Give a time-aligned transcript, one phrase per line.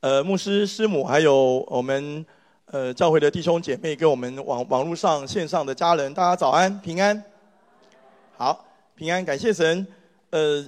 [0.00, 2.24] 呃牧师师母，还有我们
[2.66, 7.22] 呃教会的弟兄姐妹，跟我们网网络上线上的家人，大家早安平安。
[8.38, 9.86] 好，平安，感谢神。
[10.30, 10.66] 呃，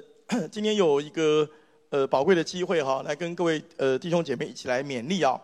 [0.50, 1.48] 今天有一个
[1.89, 5.40] 呃宝贵的机会哈，来跟各位呃弟兄姐妹一起来勉励啊。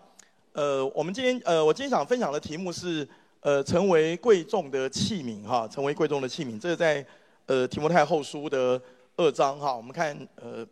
[0.53, 3.09] 呃，我们今天呃，我今天想分享的题目是
[3.41, 6.61] 呃，成为贵重的器皿哈，成为贵重的器皿。
[6.61, 7.03] 这是在
[7.47, 8.79] 呃提摩太后书的
[9.17, 9.75] 二章哈。
[9.75, 10.67] 我们看呃，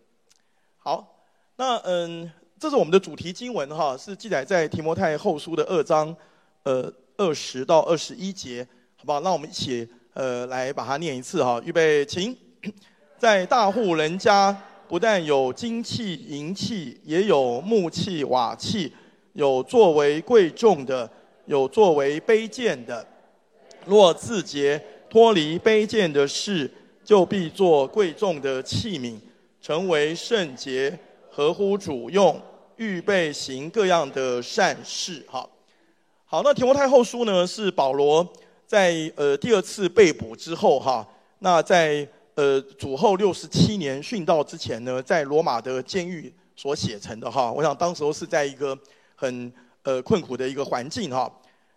[0.77, 1.17] 好，
[1.57, 6.15] 那嗯，这是我们的主题经文哈，是记载在提摩太后书的二章
[6.63, 9.21] 呃二十到二十一节，好不好？
[9.21, 11.61] 那我们一起呃来把它念一次哈。
[11.67, 12.35] 预备，请，
[13.19, 14.57] 在大户人家，
[14.89, 18.91] 不但有金器银器，也有木器瓦器。
[19.35, 21.11] 有作为贵重的，
[21.45, 23.07] 有作为卑贱的。
[23.85, 26.71] 若自洁脱离卑贱的事，
[27.05, 29.19] 就必做贵重的器皿，
[29.61, 30.99] 成为圣洁，
[31.31, 32.41] 合乎主用，
[32.77, 35.25] 预备行各样的善事。
[35.29, 35.49] 哈，
[36.25, 38.27] 好，那提摩太后书呢，是保罗
[38.67, 41.07] 在呃第二次被捕之后哈，
[41.41, 47.53] 那在呃主后六十七年殉道之前呢，在罗马的监狱所写成的哈。
[47.53, 48.79] 我想当时候是在一个。
[49.19, 49.51] 很
[49.83, 51.27] 呃困苦的一个环境哈，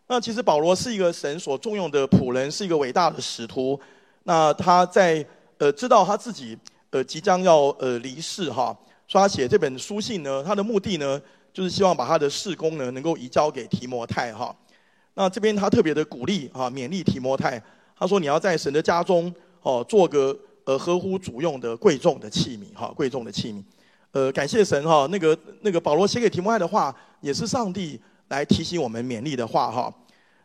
[0.08, 3.80] 那其实保罗是一个神所重用的仆人，是一个伟大的使徒。
[4.24, 5.26] 那他在
[5.58, 6.58] 呃知道他自己
[6.90, 8.78] 呃即将要呃离世哈，
[9.10, 11.20] 所以他写这本书信呢，他的目的呢
[11.52, 14.56] 就是希望把他的事工呢能够移交给提摩太哈。
[15.16, 17.62] 那这边他特别的鼓励啊，勉励提摩太，
[17.98, 23.64] 他说你要在神的家中哦做个呃合乎主用的贵重的器皿哈，贵重的器皿。
[24.12, 29.92] 呃，感谢神哈，那个那个保罗写给提摩太的话，也是上帝来提醒我们勉励的话哈。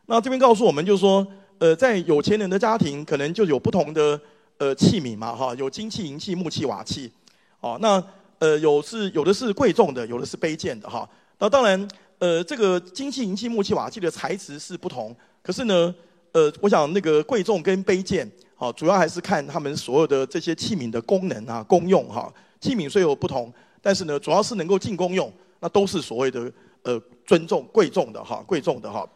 [0.07, 1.25] 那这边告诉我们，就是说，
[1.59, 4.19] 呃，在有钱人的家庭，可能就有不同的
[4.57, 7.11] 呃器皿嘛哈，有金器、银器、木器、瓦器，
[7.59, 8.03] 哦，那
[8.39, 11.07] 呃有是有的是贵重的，有的是卑贱的哈。
[11.39, 11.87] 那当然，
[12.19, 15.93] 呃，这个金器、银器、木器、瓦器的材质是不同，可是呢，
[16.31, 22.33] 呃，我想那个贵重跟卑贱，好，主要还是看他们所有的这些器皿的功能啊、功用哈。
[22.61, 26.51] 器皿虽有不同，但是呢，主要是能够进功用，那都是所谓的
[26.83, 29.07] 呃尊重贵重的哈，贵重的哈。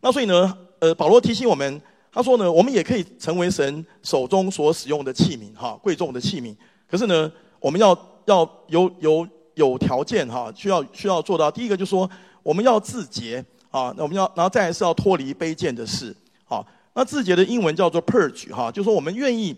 [0.00, 1.82] 那所以呢，呃，保罗提醒我们，
[2.12, 6.54] 他说呢，我们也可以成为神手中所使用的器皿哈，贵重的器皿。
[6.88, 7.30] 可是呢，
[7.62, 7.96] 我们要
[8.26, 11.50] 要有有有条件哈，需要需要做到。
[11.50, 12.10] 第一个就是说，
[12.42, 16.14] 我们要自洁啊，那我们要然后再来是要脱离卑贱的事。
[16.44, 19.56] 好，那自洁的英文叫做 purge 哈，就是说我们愿意。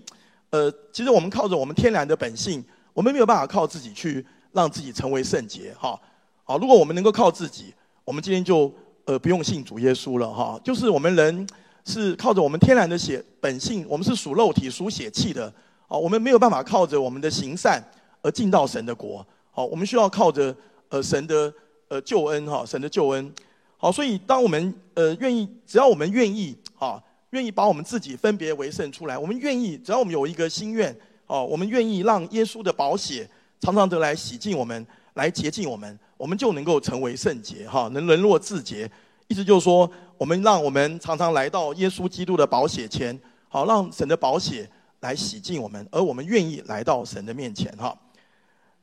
[0.50, 2.62] 呃，其实我们靠着我们天然的本性，
[2.92, 5.98] 我们没有办法靠自己去让自己成为圣洁，哈。
[6.44, 8.72] 好，如果我们能够靠自己，我们今天就
[9.04, 10.60] 呃不用信主耶稣了，哈。
[10.62, 11.44] 就是我们人
[11.84, 15.52] 是靠着我们天然的血本性，我们是属肉体、属血气的，
[15.88, 17.82] 啊，我们没有办法靠着我们的行善
[18.22, 20.54] 而进到神的国，好，我们需要靠着
[20.88, 21.52] 呃神的
[21.88, 23.32] 呃救恩，哈，神的救恩。
[23.76, 27.02] 好，所以当我们呃愿意，只要我们愿意，啊。
[27.30, 30.96] 愿意把我们自己分别为圣出来，我们愿意，只要我们有一个心愿，
[31.26, 33.28] 哦，我们愿意让耶稣的宝血
[33.58, 38.88] 常常的来洗净我们，来洁净我们，我们就能够成为圣洁，哈，能沦落自洁。
[39.26, 43.18] 意思就是说，我们让我们常常来到耶稣基督的宝血前，
[43.48, 44.70] 好，让神的宝血
[45.04, 47.94] 来洗净我们，而我们愿意来到神的面前，哈。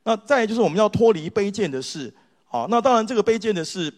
[0.04, 2.14] 那再就是我们要脱离卑贱的事，
[2.46, 3.92] 好，那当然这个卑贱的事，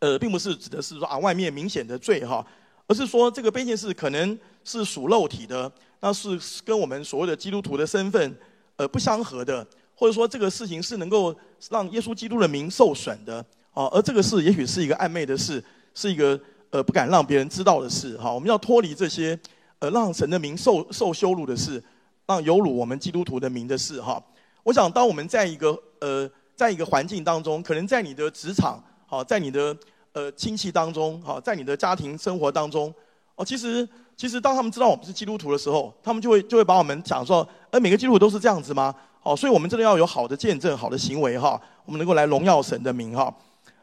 [0.00, 2.46] 呃，并不是指的是说啊外面明显的罪，哈。
[2.86, 8.36] 而是说，这个卑贱事可能是属肉体的，那是跟我们所谓的基督徒的身份，
[8.74, 9.64] 呃，不相合的，
[9.94, 11.32] 或者说这个事情是能够
[11.70, 13.38] 让耶稣基督的名受损的，
[13.72, 15.62] 啊，而这个事也许是一个暧昧的事，
[15.94, 16.38] 是一个
[16.70, 19.38] 呃不敢让别人知道的事，哈，我们要脱离这些，
[19.80, 21.82] 呃，让神的名受受羞辱的事，
[22.26, 24.22] 让有辱我们基督徒的名的事，哈。
[24.62, 29.76] 我想，当我们在一个呃，在一个环境当中，可能在你的职场，好，在你的。
[30.12, 32.92] 呃，亲戚当中，哈，在你的家庭生活当中，
[33.36, 38.92] 哦，其实，其实当他们知道我们是基督徒的时候，他们就会就会把我们讲说，呃，每个基督徒都是这样子吗？
[39.20, 43.32] 好，所以我们真的要有好的见证、好的行为，哈，我们能够来荣耀神的名，哈。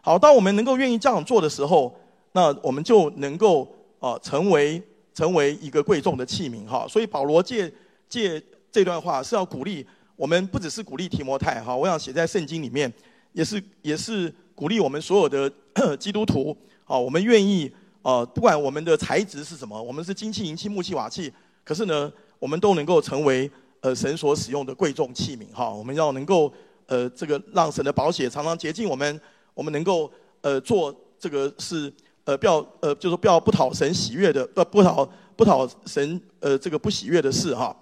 [0.01, 1.97] 好，当我们能够愿意这样做的时候，
[2.33, 3.65] 那我们就能够
[4.01, 4.83] 啊，成为
[5.17, 6.85] 成为一个贵重的器皿，哈。
[6.87, 7.73] 所以保罗借
[8.07, 8.39] 借
[8.71, 9.83] 这段话是要鼓励
[10.15, 12.93] 我们，不只是鼓励提摩太，哈，我想写在圣经里面，
[13.33, 14.31] 也是也是。
[14.57, 15.47] 鼓励我们所有的
[15.97, 17.71] 基督徒，啊，我们愿意
[18.01, 21.31] 啊，不管我们的材质是什么，我们是金器、银器、木器、瓦器，
[21.63, 23.47] 可是呢，我们都能够成为
[23.81, 26.51] 呃神所使用的贵重器皿，哈，我们要能够
[26.87, 29.21] 呃这个让神的宝血常常洁净我们，
[29.53, 30.11] 我们能够
[30.41, 31.93] 呃做这个是
[32.27, 37.75] 呃不要呃就是不要不讨神喜悦的，不不讨不讨神呃这个不喜悦的事，哈。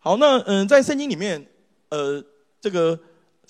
[0.00, 1.46] 好，那嗯，在圣经里面，
[1.90, 2.20] 呃，
[2.60, 2.98] 这个。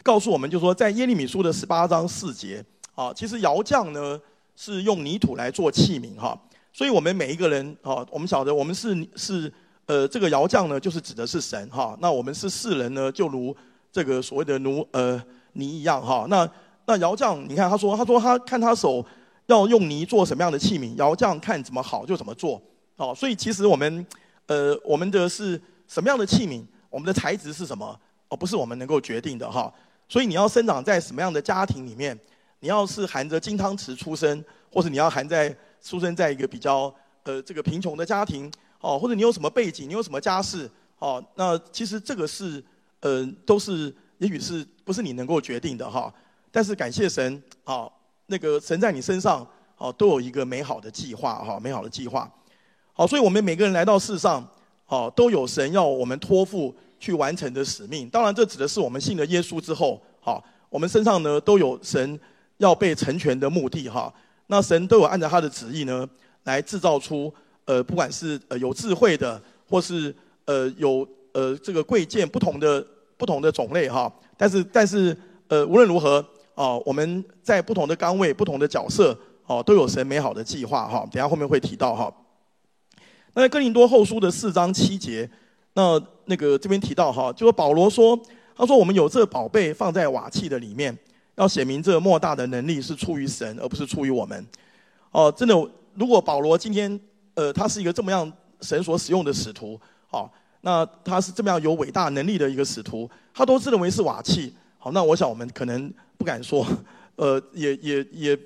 [0.05, 2.65] 告诉我们，就说在耶利米书的十八章四节
[2.95, 4.19] 啊，其实窑匠呢
[4.55, 6.41] 是用泥土来做器皿哈，
[6.73, 9.53] 所以我们每一个人啊，我们晓得我们是是
[9.87, 13.55] 呃这个窑匠呢，就是指的是神哈，那我们是世人呢，就如
[13.91, 15.21] 这个所谓的奴呃
[15.55, 16.49] 泥一样哈，那
[16.87, 19.05] 那窑匠你看他说他说他看他手
[19.49, 22.63] 要用泥做什么样的器皿，然后这样看怎么好就怎么做
[22.97, 24.07] 哦，所以其实我们
[24.47, 27.99] 呃我们的是什么样的器皿，我们的材质是什么
[28.29, 29.73] 哦，不是我们能够决定的哈。
[30.09, 32.19] 所以你要生长在什么样的家庭里面？
[32.61, 36.93] 你要是含着金汤匙出生，或者你要含在出生在一个比较
[37.23, 38.51] 呃这个贫穷的家庭
[38.81, 40.69] 哦，或者你有什么背景，你有什么家世
[40.99, 41.25] 哦？
[41.37, 42.63] 那其实这个是
[43.01, 46.13] 呃都是也许是不是你能够决定的哈？
[46.51, 47.89] 但是感谢神啊，
[48.29, 49.47] 那个神在你身上
[49.77, 52.33] 哦都有一个美好的计划哈，美好的计划。
[52.93, 54.49] 好，所以我们每个人来到世上
[54.87, 56.75] 哦，都有神要我们托付。
[57.01, 62.19] 去完成的使命，当然这指的是我们信了耶稣之后，好，我们身上呢都有神
[62.57, 64.13] 要被成全的目的哈。
[64.49, 66.05] 那神都有按照他的旨意呢，
[66.43, 67.33] 来制造出
[67.67, 69.41] 呃，不管是呃有智慧的，
[69.71, 70.13] 或是
[70.47, 72.85] 呃有呃这个贵贱不同的
[73.17, 74.13] 不同的种类哈。
[74.37, 75.17] 但是但是
[75.47, 76.21] 呃无论如何
[76.59, 79.17] 哦，我们在不同的岗位、不同的角色
[79.47, 81.07] 哦，都有神美好的计划哈。
[81.13, 82.13] 等下后面会提到哈。
[83.35, 85.31] 那在哥林多后书的四章七节。
[85.75, 88.19] 那那个这边提到哈，就说保罗说，
[88.57, 90.97] 他说我们有这宝贝放在瓦器的里面，
[91.37, 94.45] 要显明这莫大的能力是出于神，而不是出于我们。
[95.13, 95.55] 哦，真的，
[95.95, 96.99] 如果保罗今天
[97.35, 99.79] 呃他是一个这么样神所使用的使徒，
[100.11, 100.29] 哦，
[100.63, 106.67] 那他是这么样有伟大能力的一个使徒，他都自认为是瓦器，好，那我想我们可能不敢说，
[107.17, 108.39] 呃，也也也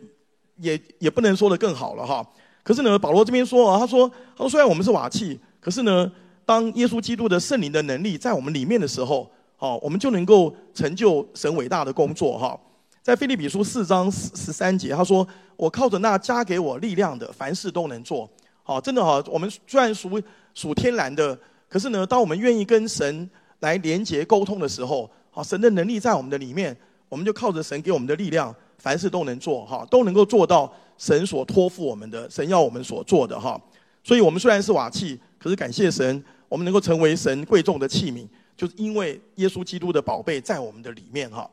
[0.57, 2.27] 也也不能说得更好了哈。
[2.65, 6.11] 可是呢，保罗这边说啊，他说他说虽然我们是瓦器，可是呢。
[6.45, 12.59] 当耶稣基督的圣灵的能力在我们里面的时候，好，我们就能够成就神伟大的工作哈。
[13.01, 18.29] 在腓立比书四章十十三节，他说：“我靠着那加给我力量的，凡事都能做。”
[18.65, 20.21] 好，真的哈，我们虽然属
[20.53, 21.39] 属天然的，
[21.69, 23.31] 可是呢，当我们愿意跟神
[23.61, 26.77] 来连结沟通的时候，好，神的能力在我们的里面，
[27.09, 33.61] 我们就靠着神给我们的力量，凡事都能做哈，都能够做到神所托付我们的，神要我们所做的哈。
[34.05, 36.23] 所以，我们虽然是瓦器，可是感谢神。
[36.49, 41.51] 我们能够成为神贵重的器皿，就是因为耶稣基督的宝贝在我们的里面哈。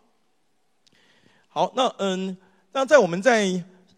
[1.47, 2.35] 好，那嗯，
[2.73, 3.45] 那在我们在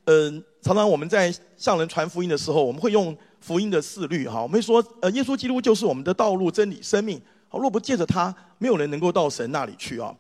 [0.06, 4.44] 嗯，常常我们在向人传福音的时候，我们会用福音的四律哈。
[4.44, 7.20] 我们会说，呃，耶稣基督就是我们的道路、真理、生命。
[7.52, 10.16] 好，若不借着他，没有人能够到神那里去啊。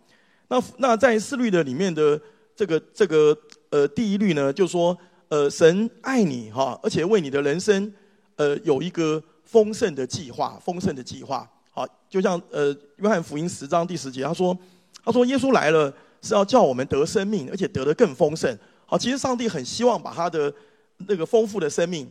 [0.49, 2.21] 那那在四律的里面的
[2.55, 3.35] 这个这个
[3.71, 4.95] 呃第一律呢，就说
[5.29, 7.91] 呃神爱你哈，而且为你的人生
[8.35, 9.23] 呃有一个。
[9.43, 14.57] 丰盛的计划，丰盛的计划，好，就像呃，约翰福音十章第十节，他说，
[15.03, 18.57] 他说耶稣来了是要叫我们得生命，而且得的更丰盛。
[18.85, 20.53] 好，其实上帝很希望把他的
[21.05, 22.09] 那个丰富的生命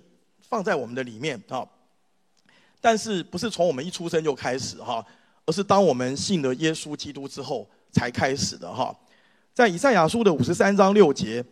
[0.50, 1.66] 放在我们的里面啊，
[2.80, 5.04] 但是不是从我们一出生就开始哈，
[5.46, 8.94] 而是当我们信了耶稣基督之后才开始的哈。
[9.52, 11.44] 在以赛亚书的五十三章六节，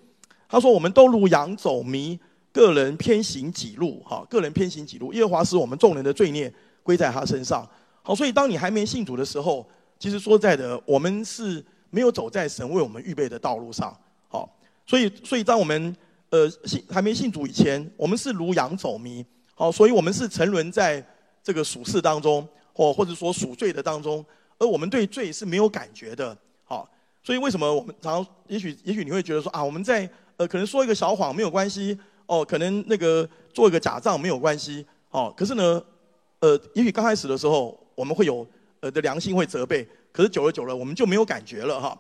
[0.49, 2.19] 他说我们都如羊走迷。
[2.51, 5.13] 个人偏行己路，哈，个人偏行己路。
[5.13, 7.69] 耶和华使我们众人的罪孽归在他身上，
[8.03, 9.69] 好，所以当你还没信主的时候，
[9.99, 13.97] 其实说在的，我们是没有走在神为我们预备的道路上，
[14.29, 14.49] 好，
[14.87, 15.95] 所以，所以当我们
[16.31, 21.05] 呃信还没信主以前，我们是如羊走迷，好，所以我们是沉沦在
[21.43, 24.25] 这个属世当中，或或者说属罪的当中，
[24.59, 26.89] 而我们对罪是没有感觉的，好，
[27.23, 31.99] 所以为什么我们常常，也许也许你会觉得说啊，我们在呃可能说一个小谎没有关系。
[32.31, 35.83] 哦，可能那个做一个假账没有关系，哦，可是呢，
[36.41, 38.47] 呃，也许刚开始的时候我们会有
[38.81, 41.99] 呃的良心会责备，可是久了久了我们就没有感觉了哈。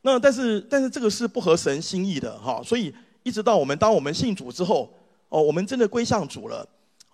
[0.00, 2.90] 那但是但是这个是不合神心意的哈，所以
[3.22, 4.90] 一直到我们当我们信主之后，
[5.28, 6.66] 哦，我们真的归向主了，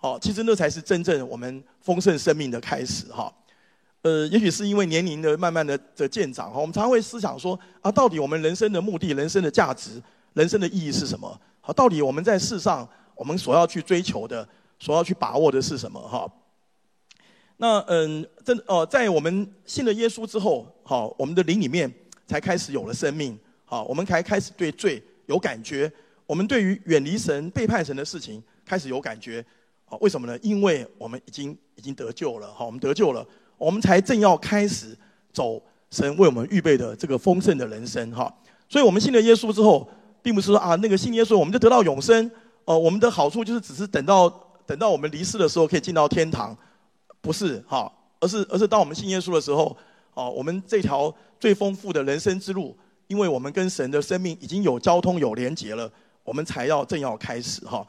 [0.05, 3.33] 哦，其实那才是真正我们丰盛生命的开始哈。
[4.03, 9.99] 呃，也许是因为年龄的慢慢的的渐长哈，我们常常会思想说啊，到底我们人生的目的、人生的价值、
[10.33, 11.41] 人生的意义是什么？
[11.59, 14.47] 好，到底我们在世上，我们所要去追求的，
[14.77, 15.99] 所要去把握的是什么？
[15.99, 16.31] 哈，
[17.57, 21.91] 那嗯，真哦，在我们信了耶稣之后，好，我们的灵里面
[22.27, 23.35] 才开始有了生命，
[23.65, 25.91] 好，我们才开始对罪有感觉，
[26.27, 29.43] 我们对于远离神、背叛神的事情开始有感觉，
[29.85, 30.37] 好，为什么呢？
[30.41, 33.25] 因为我们已经已经得救了，好，我们得救了，
[33.57, 34.97] 我们才正要开始
[35.31, 38.33] 走神为我们预备的这个丰盛的人生，哈，
[38.67, 39.89] 所以我们信了耶稣之后。
[40.25, 42.31] 并不是说啊，那个信耶稣我们就得到永生，
[42.63, 44.27] 哦，我们的好处就是只是等到
[44.65, 46.57] 等到我们离世的时候可以进到天堂，
[47.21, 49.77] 不是哈，而是而是当我们信耶稣的时候，
[50.15, 52.75] 哦，我们这条最丰富的人生之路，
[53.05, 55.87] 因为我们跟神的生命已经有交通有连结了，
[56.23, 57.85] 我们才要正要开始哈。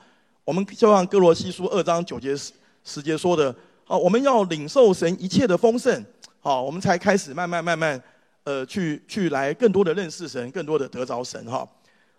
[0.47, 2.33] 我们就像哥罗西书二章九节
[2.85, 6.05] 十节说的，好，我们要领受神一切的丰盛，
[6.39, 8.01] 好，我们才开始慢慢慢慢，
[8.45, 11.69] 呃，去去来更多的认识神，更多的得着神哈。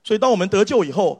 [0.03, 1.17] 所以当我们得救以后，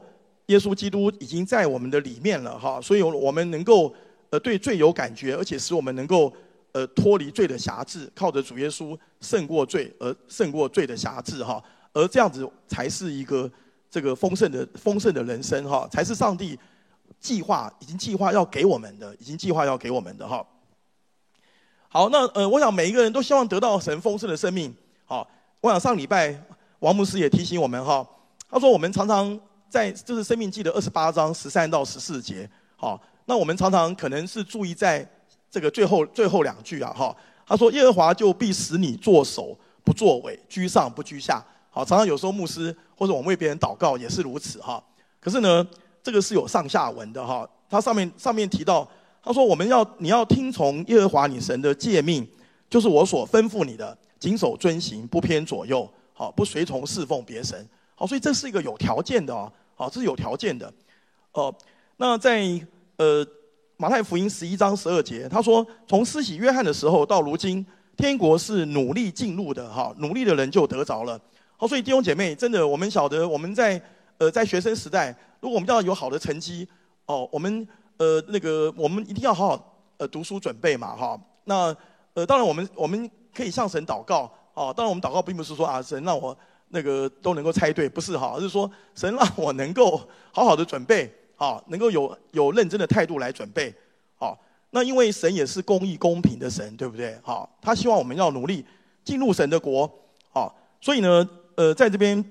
[0.48, 3.90] 耶稣基督已经在我们的里面了哈，所以我们能够
[4.28, 6.32] 呃对罪有感觉，而且使我们能够。
[6.72, 11.60] 呃，脱离罪的辖制，靠着主耶稣胜过罪，而胜过罪的辖制哈，
[11.94, 13.50] 而这样子才是一个
[13.90, 16.56] 这个丰盛的丰盛的人生哈，才是上帝
[17.20, 20.44] 计划已经计划要给我们的，已经计划要给我们的哈。
[21.88, 24.74] 好，那呃，我想每一个人都希望得到神丰盛的生命。
[25.04, 25.28] 好，
[25.60, 26.34] 我想上礼拜
[26.80, 28.06] 王牧师也提醒我们哈，
[28.50, 35.08] 他说我们常常在就是生命记的二十八章十三到十四节，好，那我们常常可能是注意在。
[35.50, 41.42] 这个最后最后两句啊，哈，他说耶和华就必使你作首不作尾，居上不居下。
[41.70, 44.84] 好，常常有时候牧师或者我们为别人祷告也是如此哈。
[45.18, 45.66] 可是呢，
[46.02, 47.48] 这个是有上下文的哈。
[47.68, 48.88] 他上面上面提到，
[49.22, 52.26] 他说我们要你要听从耶和华你神的诫命，
[52.70, 57.68] 就是我所吩咐你的，谨守遵行，不偏左右，好，不随从侍奉别神。
[57.94, 60.72] 好，所以这是一个有条件的啊，好，这是有条件的。
[61.32, 61.54] 哦，
[61.96, 62.60] 那在
[62.96, 63.26] 呃。
[63.80, 67.64] 马太福音十一章十二节，他说：“从施洗约翰的时候到如今，
[67.96, 71.16] 天国是努力进入的，哈，努力的人就得着了。
[71.56, 73.80] 好，所以弟兄姐妹，真的，我们晓得我们在
[74.18, 76.68] 呃在学生时代，如果我们要有好的成绩，
[77.06, 81.18] 哦，我们呃那个我们一定要好好呃读书准备嘛，哈。
[81.44, 81.74] 那
[82.14, 86.36] 呃当然我们我们可以向神祷告，哦，当然我们祷告并不是说啊神让我
[86.68, 90.00] 那个都能够猜对，不是哈，而是说神让我能够
[90.32, 93.72] 好好的准备。”好，能够有有认真的态度来准备，
[94.16, 94.36] 好，
[94.70, 97.16] 那因为神也是公义公平的神，对不对？
[97.22, 98.66] 好，他希望我们要努力
[99.04, 99.88] 进入神的国，
[100.32, 102.24] 好，所以呢，呃，在这边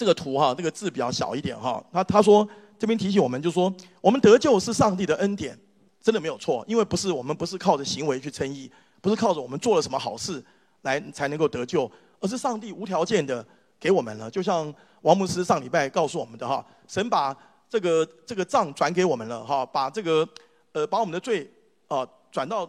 [0.00, 5.54] 这个图哈，这个字比较小一点哈，他他说这边提醒我们，就说我们得救是上帝的恩典，
[6.00, 10.42] 真的没有错，因为不是我们不是靠着行为去称义，不是靠着我们做了什么好事
[10.80, 11.90] 来才能够得救，
[12.20, 13.46] 而是上帝无条件的
[13.78, 17.36] 给我们了，就像王牧师上礼拜告诉我们的哈，神把。
[17.72, 20.28] 这个这个账转给我们了哈，把这个
[20.72, 21.48] 呃把我们的罪
[21.86, 22.68] 啊转到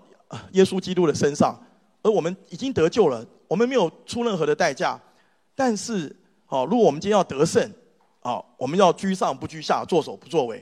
[0.52, 1.60] 耶稣基督的身上，
[2.04, 5.02] 而我们已经得救了，我们没有出任何的代价，
[5.56, 6.16] 但是
[6.52, 7.64] 好，如果我们今天要得胜
[8.20, 10.62] 啊，我们要居上不居下，作首不作尾，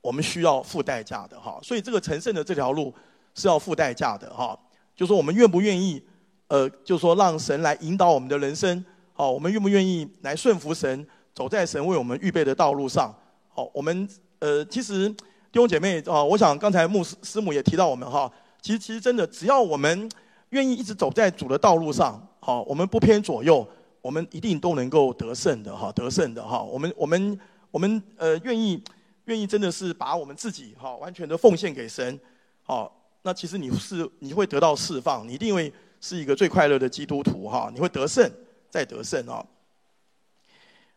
[0.00, 2.90] 我们需要付代价的哈，所以这个成圣的这条路
[3.34, 4.58] 是要付代价的哈，
[4.96, 6.02] 就说我们愿不愿意
[6.46, 8.82] 呃，就说让神来引导我们的人生，
[9.12, 13.14] 好，我们愿不愿意来顺服神，走在神为我们预备的道路上。
[13.50, 14.08] 好，我们
[14.38, 15.18] 呃，其实弟
[15.52, 18.32] 兄姐妹啊，我想刚才牧师师母也提到我们哈，
[18.62, 20.10] 其实其实真的，只要我们
[20.50, 23.68] 愿意一直走在主的道路上，好，我们不偏左右，
[24.08, 26.62] 我们一定都能够得胜的哈，得胜的哈。
[26.62, 27.38] 我们我们
[27.70, 28.82] 我们呃，愿意
[29.26, 32.18] 愿意真的是把我们自己哈，完全的奉献给神，
[32.62, 38.32] 好，那其实你是你会得到释放，你一定会是一个最快乐的基督徒哈，你会得胜
[38.70, 39.44] 再得胜啊。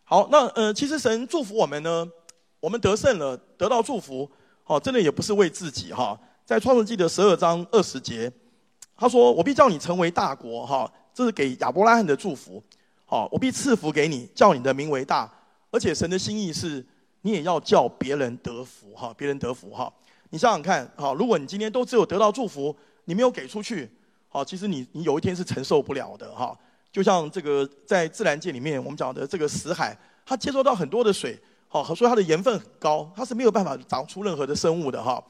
[0.05, 2.09] 好，那呃，其实神祝福我们呢。
[2.61, 4.29] 我们得胜了，得到祝福，
[4.63, 6.17] 好，真的也不是为自己哈。
[6.45, 8.31] 在创世纪的十二章二十节，
[8.95, 12.63] 他说：“我必叫你成为大国，哈，这是给亚伯拉罕的祝福，
[13.11, 15.29] 哦，我必赐福给你，叫你的名为大，
[15.69, 16.83] 而且神的心意是，
[17.23, 19.91] 你也要叫别人得福，哈，别人得福，哈。
[20.29, 23.91] 你想想看，哈，如果你今天都只有得到祝福，你没有给出去，
[24.29, 26.57] 好，其实你你有一天是承受不了的，哈。
[26.89, 31.37] 就像这个在自然界里面，我们讲的这个死海，它接收到很多的水。
[31.67, 35.21] 好，所以它的盐分很高，它是没有办法长出任何的生物的哈。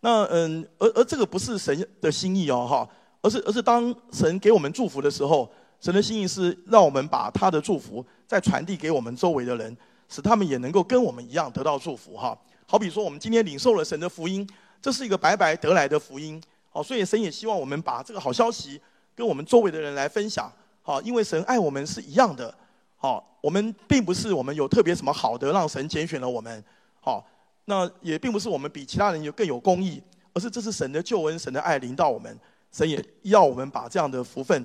[0.00, 2.88] 那嗯，而而这个不是神的心意哦哈，
[3.20, 5.48] 而是而是当神给我们祝福的时候，
[5.82, 9.76] 神的心意是让我们把他的祝福再传递给我们周围的人，
[10.08, 12.38] 使他们也能够跟我们一样得到祝福哈。
[12.66, 14.48] 好比说，我们今天领受了神的福音，
[14.80, 18.80] 这是一个白白得来的福音，好，所以神也希望我们把这个好消息
[19.14, 20.50] 跟我们周围的人来分享，
[20.82, 22.54] 好，因为神爱我们是一样的。
[22.96, 26.64] 好，我们并不是我们有特别什么好的让神拣选了我们，
[27.00, 27.26] 好，
[27.64, 30.00] 那也并不是我们比其他人有更有公义，
[30.32, 32.38] 而是这是神的救恩，神的爱临到我们，
[32.70, 34.64] 神也要我们把这样的福分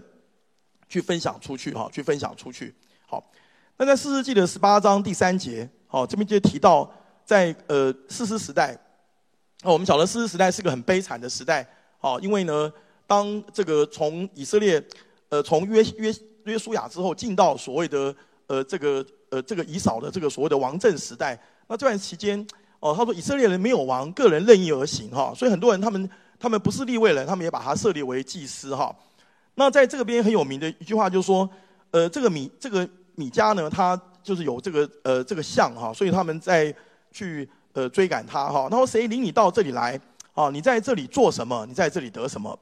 [0.88, 2.74] 去分享出去，哈，去分享出去。
[3.06, 3.24] 好，
[3.77, 6.91] 那在士师记的十八章第三节，好，这边就提到
[7.25, 8.74] 在呃四师时代，
[9.63, 11.67] 哦，我们晓得四师时代是个很悲惨的时代，
[12.00, 12.72] 好，因为呢，
[13.06, 14.84] 当这个从以色列，
[15.29, 16.13] 呃，从约约
[16.46, 18.15] 约书亚之后进到所谓的。
[18.50, 22.39] 呃，这个呃，这个以扫的这个所谓的王政时代，那这段期间，
[22.79, 28.96] 哦，他说以色列人没有王，个人任意而行哈，所以很多人他们他们不是立位人，他们也把他设立为祭司哈。
[29.59, 31.49] 那在这个边很有名的一句话就是说，
[31.89, 36.71] 呃，这个米这个米迦呢，他就是有这个呃这个像哈，所以他们在
[37.11, 38.67] 去呃追赶他哈。
[38.69, 39.99] 然后谁领你到这里来？
[40.35, 41.65] 啊，你在这里做什么？
[41.65, 42.57] 你在这里得什么？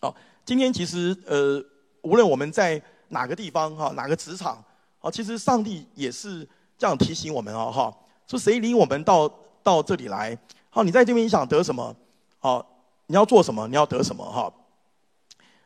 [0.00, 0.12] 啊，
[0.44, 1.64] 今天其实呃，
[2.02, 4.60] 无论我们在哪个地方哈，哪个职场
[4.98, 6.44] 啊，其实上帝也是
[6.76, 10.36] 这样提醒我们哦哈，说谁领我们到到这里来？
[10.70, 11.94] 好，你在这边你想得什么？
[12.40, 12.66] 好，
[13.06, 13.68] 你要做什么？
[13.68, 14.24] 你要得什么？
[14.24, 14.52] 哈。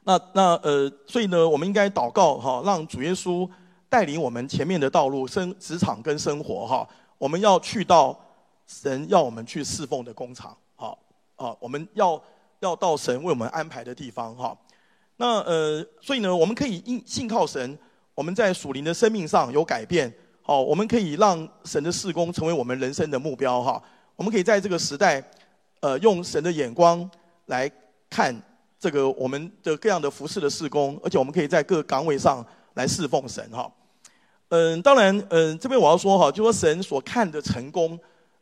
[0.06, 3.49] 那那呃，所以呢，我们应该祷告哈，让主耶稣
[3.88, 6.87] 带领我们前面的道路，生职场跟生活哈。
[7.16, 8.14] 我们要去到
[8.66, 10.99] 神要我们去侍奉的工厂，好
[11.37, 12.23] 啊，我们要
[12.61, 14.54] 要到神为我们安排的地方哈。
[15.16, 17.78] 那呃，所以呢，我们可以因信靠神，
[18.14, 23.82] 我们在属灵的生命上有改变，好，我们可以让神的事工成为我们人生的目标哈。
[24.16, 25.25] 我们可以在这个时代，
[25.80, 27.11] 呃，用神的眼光
[27.46, 27.70] 来
[28.11, 28.38] 看。
[28.84, 33.72] 这个我们的各样的服侍的事工，而且我们可以在各个岗位上来侍奉神哈。
[34.50, 37.98] 嗯，当然，嗯，这边我要说哈，就说神所看的成功，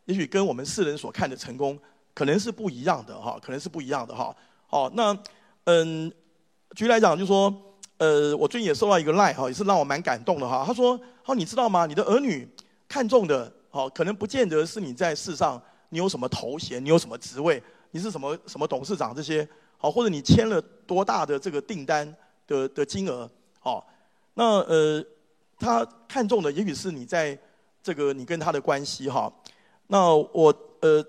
[0.07, 1.79] 也许跟我们世人所看的成功
[2.13, 4.35] 可能是不一样的哈，可能是不一样的哈。
[4.67, 5.17] 好，那
[5.67, 6.13] 嗯，
[6.75, 7.55] 举例来讲，就说，
[7.99, 10.65] 呃，我最近也收到一个 line 哈，也是让我蛮感动的哈。
[10.67, 11.87] 他说，好，你知道吗？
[11.87, 12.49] 你的儿女
[12.89, 19.49] 看中的，好，可能不见得是你在世上你有什么头衔，你有什么职位，你是什么什么董事长这些。
[19.83, 22.07] 好，或者你签了多大的这个订单
[22.47, 23.85] 的的金额，好，
[24.35, 25.05] 那呃，
[25.59, 27.37] 他看中的也许是你在
[27.83, 29.33] 这个你跟他的关系哈。
[29.89, 31.05] 那我呃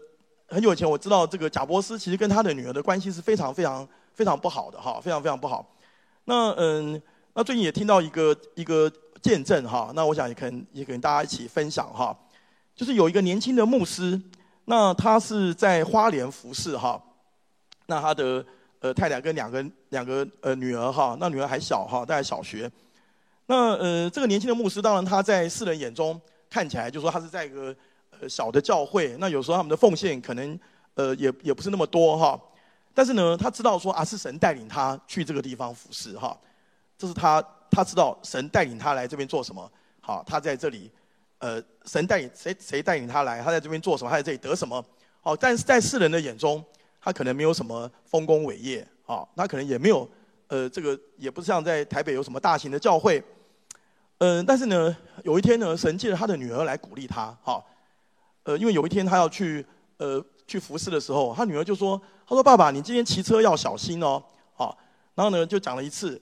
[0.48, 5.64] 很久以前我知道这个贾伯斯其实跟他的女儿的关系是非常非常非常不好的哈，非常非常不好。
[6.26, 7.00] 那嗯，
[7.36, 12.18] 那最近也听到一个一个见证哈，那我想也可能也跟大家一起分享哈，
[12.76, 14.20] 就是有一个年轻的牧师，
[14.66, 17.00] 那他是在花莲服侍哈，
[17.86, 18.44] 那他的。
[18.84, 22.70] 呃，太太跟两个两个呃女儿哈，那女儿还小哈，大概小学。
[23.46, 26.20] 那呃，这个年轻的牧师，当然他在世人眼中
[26.50, 27.74] 看起来，就说他是在一个
[28.10, 29.16] 呃小的教会。
[29.22, 30.60] 那有时候他们的奉献可能
[30.96, 32.38] 呃也也不是那么多哈。
[32.94, 36.38] 但是呢，他知道说啊，是神带领他去这个地方服侍哈。
[36.98, 37.42] 这是他
[37.72, 39.72] 他知道神带领他来这边做什么。
[40.02, 40.92] 好，他在这里
[41.38, 44.84] 呃，神带领谁谁带领他来，他在这边做什么，他在这里得什么。
[45.22, 46.62] 好，但是在世人的眼中。
[47.04, 50.10] 他可能没有什么丰功伟业，啊，他可能也没有，
[50.48, 53.22] 呃，这个也不像在台北有什么大型的教会，
[54.20, 57.62] 嗯、呃，但是呢，有一天呢，神借着他的女儿来鼓励他，哈，
[58.44, 59.66] 呃，因为有一天他要去，
[59.98, 64.78] 呃，去服侍的时候，他女儿就说，他说爸爸，你今天骑车要小心哦，好，
[65.14, 66.22] 然后呢就讲了一次，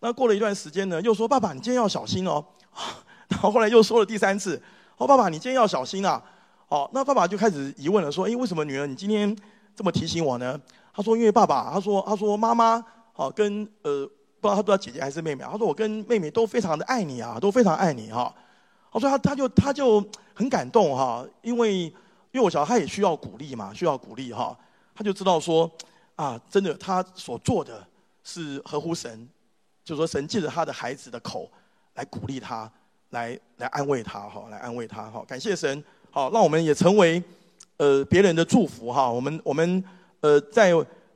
[0.00, 2.44] 那过了一段时间呢，又说爸爸，你今天要小心哦，
[3.30, 4.60] 然后后来又说了第三次，
[4.96, 6.20] 哦，爸爸，你今天要小心啊，
[6.66, 9.36] 好，那爸爸就开始疑问了，说，哎，为什么女儿你今天？
[9.80, 10.60] 这么提醒我呢？
[10.92, 14.06] 他说：“因为爸爸，他说，他说妈妈，好跟呃，
[14.38, 15.42] 不知道他不知道姐姐还是妹妹。
[15.42, 18.30] 他说我跟妹妹都非常的爱你啊，都非常爱你哈。
[18.92, 21.94] 我说他他就他就很感动哈，因为因
[22.34, 24.54] 为我晓得他也需要鼓励嘛，需要鼓励哈。
[24.94, 25.70] 他就知道说
[26.14, 27.82] 啊，真的他所做的
[28.22, 29.26] 是合乎神，
[29.82, 31.50] 就说神借着他的孩子的口
[31.94, 32.70] 来鼓励他，
[33.08, 35.24] 来来安慰他哈，来安慰他哈。
[35.26, 37.22] 感谢神，好，让我们也成为。”
[37.80, 39.82] 呃，别人的祝福哈，我们我们
[40.20, 40.70] 呃在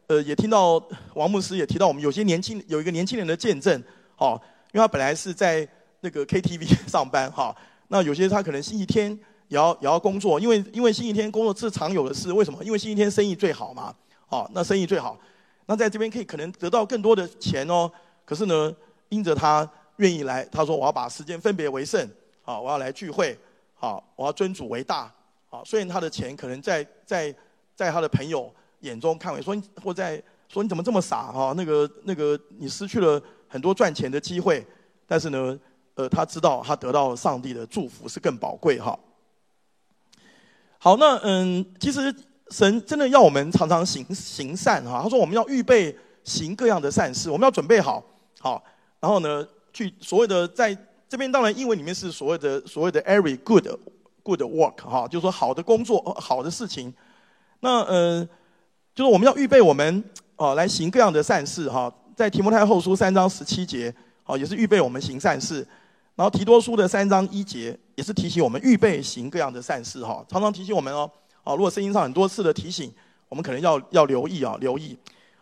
[0.06, 3.78] 呃也听到王牧师也提到，我们有些年轻有一个年轻人的见证，
[4.16, 4.40] 哈，
[4.72, 5.68] 因为他本来是在
[6.00, 7.54] 那个 KTV 上班哈，
[7.88, 9.10] 那有些他可能星期天
[9.48, 12.64] 也要也要工作，因为因为星期天工作是常有的事，为什么？
[12.64, 15.18] 因为星期天生意最好嘛，好，那生意最好，
[15.66, 17.92] 那在这边可以可能得到更多的钱哦，
[18.24, 18.74] 可是呢，
[19.10, 22.08] 因着他愿意来，他说我要把时间分别为圣，
[22.40, 23.38] 好，我要来聚会，
[23.74, 25.12] 好，我要尊主为大。
[25.54, 27.32] 啊，虽然他的钱可能在在
[27.76, 31.54] 在他的朋友眼中看为说，或在说你怎么这么傻哈？
[31.56, 34.66] 那个那个你失去了很多赚钱的机会，
[35.06, 35.56] 但是呢，
[35.94, 38.98] 呃，他知道他得到上帝的祝福是更宝贵哈。
[40.78, 42.12] 好，那嗯，其实
[42.50, 45.00] 神真的要我们常常行行善哈。
[45.04, 48.04] 他说我们要预备行各样的善事，我们要准备好，
[48.40, 48.60] 好，
[48.98, 50.76] 然后呢，去所谓的在
[51.08, 53.68] 这边当然英文里面是所谓的所谓的 every good。
[54.24, 56.92] Good work 哈，就是说好的工作，好的事情。
[57.60, 58.26] 那呃，
[58.94, 60.02] 就是我们要预备我们
[60.36, 61.92] 哦来行各样的善事哈。
[62.16, 65.56] 在提摩太后书三章十七节，啊也是预备我们行善事。
[66.16, 71.10] 然后提多书的三章一节也是提醒我们预备行各样的善事哈，常常提醒我们哦。
[71.42, 72.90] 啊，如果圣经上很多次的提醒，
[73.28, 74.96] 我们可能要要留意啊，留意。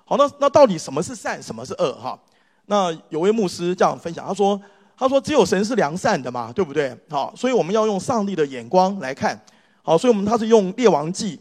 [0.04, 2.18] 好，那那到底什么是善，什么是恶哈？
[2.66, 4.60] 那有位牧师这样分享，他说。
[5.02, 6.96] 他说：“只有神是良善的嘛，对不对？
[7.10, 9.36] 好，所以我们要用上帝的眼光来看。
[9.82, 11.40] 好，所以我们他是用列王记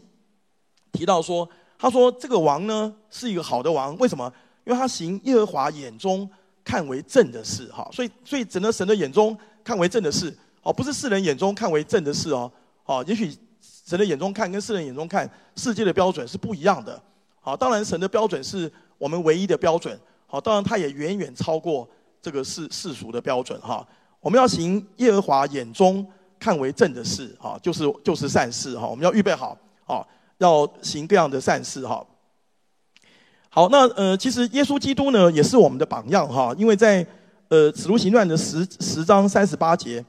[0.90, 1.48] 提到说，
[1.78, 4.32] 他说这个王呢是一个好的王，为什么？
[4.64, 6.28] 因为他行耶和华眼中
[6.64, 12.50] 看为正的事，哈，所以所以整个神的眼中看为正的事，哦，不是世人眼中看为正的事哦，
[12.84, 17.00] 哦，也许神的眼中看跟世人眼中看世界的标准是不一样的，
[17.40, 19.96] 好，当然神的标准是我们唯一的标准，
[20.26, 21.88] 好，当然他也远远超过
[22.22, 23.86] 这个世世俗的标准，哈，
[24.20, 26.06] 我们要行耶和华眼中
[26.38, 30.06] 看为正的事，哈，就是就是善事，哈，我们要预备好，啊，
[30.38, 32.06] 要行各样的善事，哈。
[33.54, 37.06] 好，那呃，其实耶稣基督呢，也是我们的榜样哈，因为在
[37.48, 40.02] 呃《此路行传》的十十章三十八节，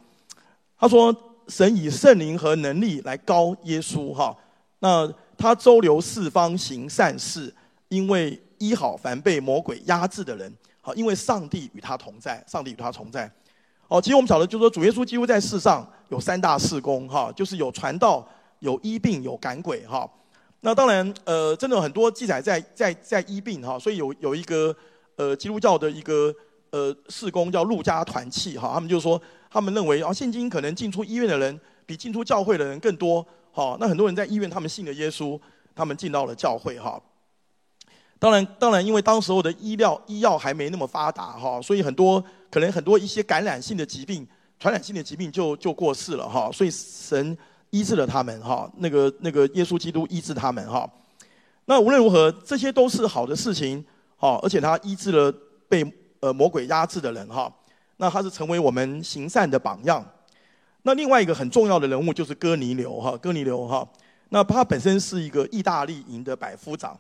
[0.80, 1.14] 他说
[1.50, 4.34] ：“神以圣灵和能力来膏耶稣哈，
[4.80, 7.54] 那他周流四方行善事，
[7.90, 10.54] 因为医好凡被魔鬼压制的人，
[10.86, 13.32] 好，因为上帝与他同在，上帝与他同在。
[13.88, 18.28] 哦，其实我们晓得，就是说主耶稣基督在世上有三大事工哈，就是有传道、
[18.60, 20.10] 有医病、有赶鬼哈。”
[20.60, 24.76] 那当然，呃，真的很多记载在在在医病哈，所以有有一个
[25.16, 26.34] 呃基督教的一个
[26.72, 35.40] 呃事工叫路加团契哈，他们就说他们认为啊，现今可能进出医院的人比进出教会的人更多，好，那很多人在医院他们信了耶稣，
[35.76, 37.02] 他们进到了教会哈。
[38.24, 44.26] 当然，当然，因为当时候的医疗医药还没那么发达哈，所以很多可能很多一些感染性的疾病、
[44.58, 47.38] 传染性的疾病就就过世了哈，所以神。
[47.72, 50.88] 医治了他们哈，那个那个耶稣基督医治他们哈。
[51.66, 53.84] 那无论如何，这些都是好的事情
[54.16, 55.34] 哈，而且他医治了
[55.68, 55.84] 被
[56.20, 57.52] 呃魔鬼压制的人哈。
[57.98, 60.06] 那他是成为我们行善的榜样。
[60.84, 63.84] 那另外一个很重要的人物就是哥尼流哈，哥尼流哈。
[64.30, 66.96] 那他本身是一个意大利营的百夫长。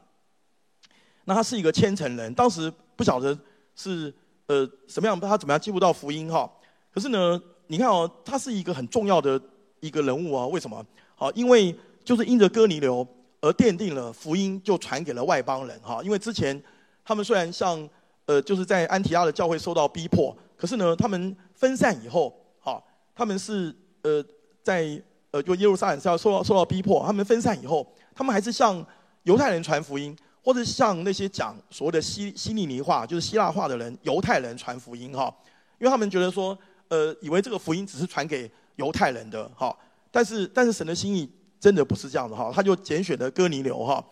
[1.25, 3.37] 那他是一个虔诚人，当时不晓得
[3.75, 4.13] 是
[4.47, 6.51] 呃什么样，他怎么样接不到福音哈。
[6.93, 9.41] 可是呢，你看哦，他是一个很重要的。
[9.83, 10.81] 一个人物啊，为什么？
[11.13, 13.05] 好，因为就是因着哥尼流
[13.41, 16.01] 而奠定了福音，就传给了外邦人哈。
[16.01, 16.57] 因为之前
[17.03, 17.89] 他们虽然像
[18.25, 22.81] 呃，就是在安提阿的教会受到逼迫，可是呢，他们分散以后，好，
[23.13, 24.23] 他们是呃
[24.63, 24.97] 在
[25.31, 28.81] 呃就耶路撒冷是要受到受到逼迫，他们分散以后，他们还是向
[29.23, 35.33] 犹太人传福音，或者向那些讲所谓的希希利尼话，就是希腊话的人，犹太人传福音哈。
[35.79, 36.57] 因为他们觉得说，
[36.89, 38.51] 呃，以为这个福音只是传给。
[38.77, 39.71] 犹太人的哈，
[40.09, 41.29] 但是但是神的心意
[41.59, 44.03] 真的不是这样的哈，他就拣选了哥尼流哈。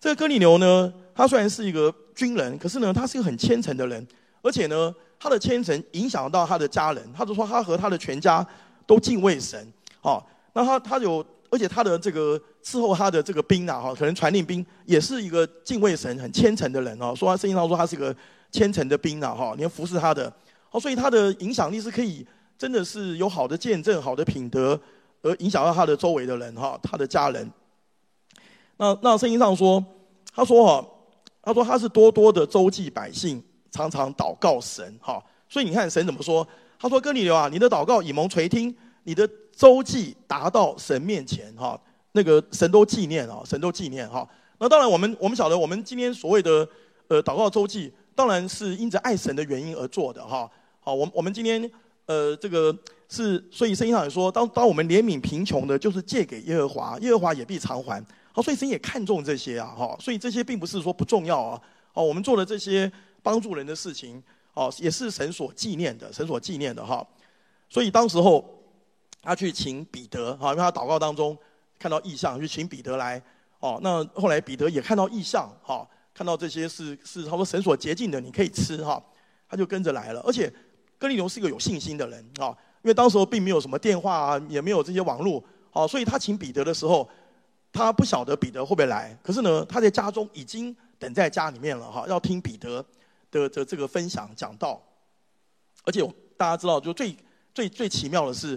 [0.00, 4.04] 这个哥尼流呢，他虽然是一个军人，可是呢，他是一个很虔诚的人，
[4.42, 7.12] 而且呢，他的虔诚影响到他的家人。
[7.16, 8.44] 他就说他和他的全家
[8.88, 10.20] 都敬畏神，哈。
[10.52, 17.14] 那他他有，而且他的这个伺候他的这个兵啊，哈，可能传令兵也是一个敬畏神、很虔诚的人哦。
[17.14, 18.16] 说他圣经上说他是一个
[18.50, 20.32] 虔诚的兵啊，哈，连服侍他的，
[20.70, 22.26] 哦，所以他的影响力是可以。
[22.58, 24.80] 真的是有好的见证、好的品德，
[25.22, 27.50] 而影响到他的周围的人哈，他的家人。
[28.76, 29.84] 那那圣经上说，
[30.32, 30.88] 他说哈，
[31.42, 35.20] 他说他是多多的周济百姓，常常祷告神哈。
[35.48, 36.46] 所以你看神怎么说？
[36.78, 39.28] 他说哥尼流啊，你的祷告以蒙垂听，你的
[39.62, 44.28] 周济达到神面前哈，那个神都纪念啊，神都纪念哈。
[44.58, 46.68] 那当然我们我们晓得，我们今天所谓的
[47.06, 50.50] 呃祷告周济，当然是因着爱神的原因而做的哈。
[50.80, 51.70] 好，我我们今天。
[52.06, 52.76] 呃，这个
[53.08, 58.04] 是，所以圣经上也说，当当我们怜悯贫穷的，就是借给耶和华，耶和华也必偿还。
[58.32, 61.60] 好，所以神也看重这些啊，哈，所以这些并不是说不重要啊。
[61.94, 62.90] 哦，我们做的这些
[63.22, 64.20] 帮助人的事情，
[64.54, 67.06] 哦，也是神所纪念的，神所纪念的哈。
[67.70, 68.44] 所以当时候
[69.22, 71.38] 他去请彼得，哈，因为他祷告当中
[71.78, 73.22] 看到异象，去请彼得来。
[73.60, 79.02] 哦，那后来彼得也看到异象，哈，看到这些是是他说神所洁净的，你可以吃哈，
[79.48, 80.52] 他就跟着来了，而且。
[80.98, 87.10] 哥尼流是一个有信心的人啊，因为当时候并没有什么电话啊，也没有这些网络，好，所以他请彼得的时候，
[87.72, 92.80] 他不晓得彼得会不会来，可是呢，他在家中已经等在家里面了哈，要听彼得
[93.32, 94.80] 的的这个分享讲道，
[95.82, 97.16] 而且大家知道，就最
[97.52, 98.56] 最最奇妙的是，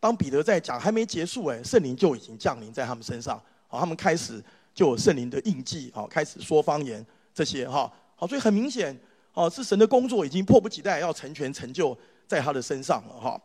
[0.00, 4.42] 当彼得在讲还没结束哎，圣灵就已经降临在他们身上，好，他们开始
[4.74, 7.04] 就有圣灵的印记，好，开始说方言
[7.34, 8.98] 这些哈，好，所以很明显。
[9.34, 11.94] 哦，是神的工作已经迫不及待要成全成就
[12.26, 13.38] 在他的身上了哈。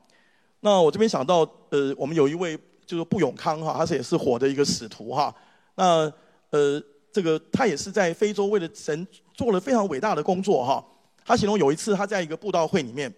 [0.62, 5.36] 那我这边想到，呃，我们有一位就是布永康哈，他是也是火的一个使徒哈。
[5.76, 6.10] 那
[6.52, 10.82] 呃，这个他也是在非洲为了神做了非常伟大的工作哈。
[11.26, 13.14] 他形容有一次他在一个布道会里面，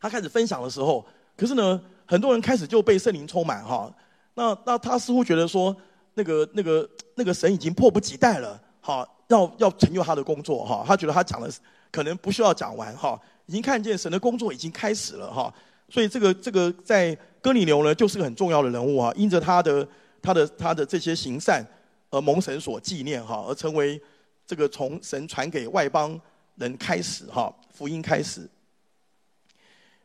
[0.00, 3.88] 他开始分享的时候，可是呢，很多人开始就被圣灵充满哈。
[4.34, 5.74] 那那他似乎觉得说，
[6.14, 9.06] 那个那个那个神已经迫不及待了哈。
[9.28, 11.48] 要要成就他的工作哈，他觉得他讲的
[11.92, 15.54] 可能不需要讲完哈，已经看见神的工作已经开始了哈，
[15.88, 19.86] 所以这个这个在哥尼流呢就是个很重要的人物啊，因着他的
[20.20, 21.64] 他的他的这些行善
[22.10, 24.02] 而蒙神所纪念哈，而成为
[24.44, 26.20] 这个从神传给外邦
[26.56, 28.50] 人开始哈，福音开始。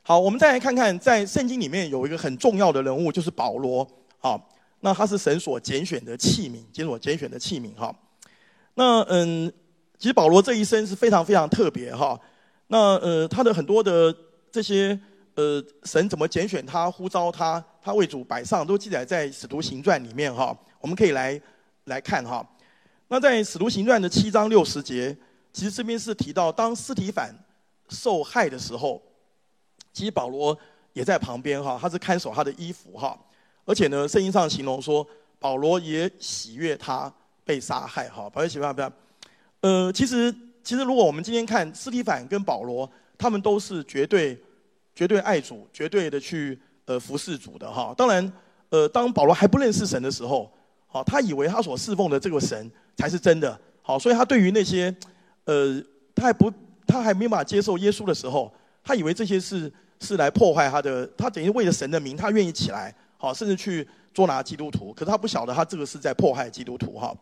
[0.08, 3.84] 好，我们再来看看，在圣经里面有一个很重要的人物，就是保罗。
[4.20, 4.40] 好，
[4.82, 7.92] 那他是神所拣选的器皿，神所拣选的器皿哈。
[8.76, 9.52] 那嗯，
[9.98, 12.20] 其实保罗这一生是非常非常特别哈。
[12.68, 14.16] 那呃，他的很多的
[14.52, 14.96] 这些
[15.34, 20.56] 呃，神怎么拣选他、呼召他、他为主摆上，都记载在《使徒行传》里面哈。
[20.82, 21.42] 我们可以来
[21.86, 22.48] 来看哈。
[23.08, 25.18] 那在《使徒行传》的七章六十节，
[25.52, 27.36] 其实这边是提到，当司提反
[27.90, 29.02] 受害的时候，
[29.96, 30.56] 其实保罗
[30.92, 33.18] 也在旁边哈，他是看守他的衣服哈。
[33.64, 35.08] 而且呢，圣经上形容说，
[35.40, 37.12] 保罗也喜悦他
[37.46, 38.30] 被杀害哈。
[38.30, 38.84] 保罗喜悦他被。
[39.62, 44.38] 呃，其实其实如果我们今天看斯提凡跟保罗，他们都是绝对
[44.94, 47.94] 绝对爱主、绝对的去呃服侍主的哈。
[47.98, 48.32] 当然，
[48.70, 50.52] 呃，当保罗还不认识神的时候，
[50.88, 54.94] 好，他以为他所侍奉的这个神才是真的，好，所以他对于那些，
[55.46, 55.82] 呃，
[56.14, 56.52] 他还不，
[56.86, 58.54] 他还没办法接受耶稣的时候，
[58.84, 67.16] 他以为这些是是来破坏他的，他等于为了神的名，他愿意起来，好，甚至去捉拿基督徒，可是他不晓得他这个是在迫害基督徒哈。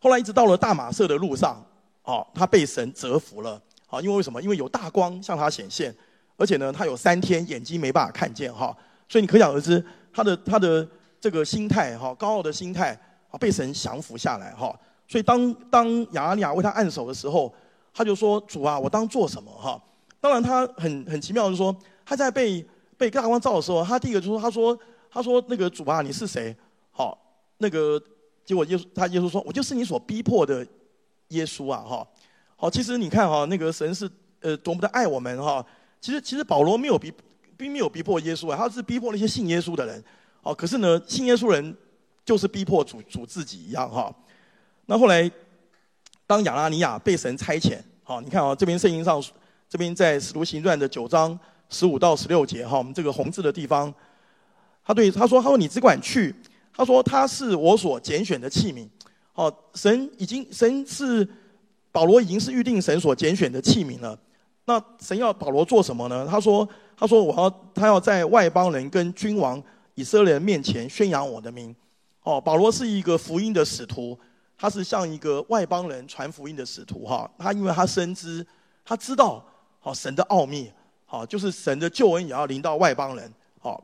[0.00, 1.64] 后来一直到了大马色的路上，
[2.04, 4.40] 哦，他被神折服了，好，因为为什么？
[4.40, 5.94] 因为有大光向他显现，
[6.36, 8.76] 而且呢，他有三天眼睛没办法看见哈，
[9.08, 10.88] 所以你可想而知，他的他的
[11.20, 12.98] 这个心态哈，高傲的心态。
[13.30, 14.76] 啊，被神降服下来哈，
[15.06, 17.54] 所以当当亚拿尼亚为他按手的时候，
[17.94, 19.80] 他就说：“主啊，我当做什么？”哈，
[20.20, 22.64] 当然他很很奇妙就是说，他在被
[22.96, 24.78] 被大光照的时候，他第一个就说：“他说
[25.10, 26.54] 他说那个主啊，你是谁？”
[26.92, 27.16] 好，
[27.58, 28.02] 那个
[28.44, 30.66] 结果耶稣他耶稣说：“我就是你所逼迫的
[31.28, 32.06] 耶稣啊！”哈，
[32.56, 35.64] 好，其实你看哈，那个神是呃多么的爱我们哈。
[36.00, 37.12] 其实其实保罗没有逼
[37.56, 40.02] 并没有逼迫耶稣啊，他是逼迫那些信耶稣的人。
[40.42, 41.76] 好，可是呢，信耶稣人。
[42.22, 44.14] 就是逼迫主主自己一样哈，
[44.86, 45.28] 那后来
[46.28, 49.20] 当亚拉尼亚被神差遣，好，你看啊，这边圣经上
[49.70, 53.94] 这边在使徒行传的九章十五到十六节哈，我们这个红字的地方，
[54.84, 56.34] 他对他说：“他说你只管去，
[56.74, 58.88] 他说他是我所拣选的器皿。”
[59.32, 61.26] 好，神已经神是
[61.92, 64.18] 保罗已经是预定神所拣选的器皿了。
[64.64, 66.26] 那神要保罗做什么呢？
[66.28, 69.62] 他说：“他说我要他要在外邦人跟君王
[69.94, 71.72] 以色列人面前宣扬我的名。”
[72.24, 74.18] 哦，保罗是一个福音的使徒，
[74.58, 77.30] 他是像一个外邦人传福音的使徒哈。
[77.38, 78.44] 他因为他深知，
[78.84, 79.42] 他知道，
[79.80, 80.70] 好神的奥秘，
[81.04, 83.82] 好就是神的救恩也要临到外邦人，好。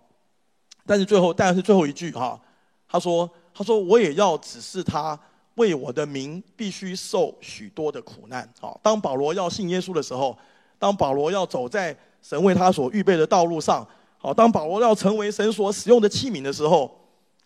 [0.86, 2.40] 但是最后，但是最后一句哈，
[2.88, 5.18] 他说，他说我也要指示他
[5.56, 8.48] 为我的名必须受许多的苦难。
[8.60, 10.38] 好，当保罗要信耶稣的时候，
[10.78, 13.84] 当保罗要走在神为他所预备的道路上，
[14.18, 16.96] 好，当保罗要成为神所使用的器皿的时候，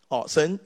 [0.09, 0.59] 好神。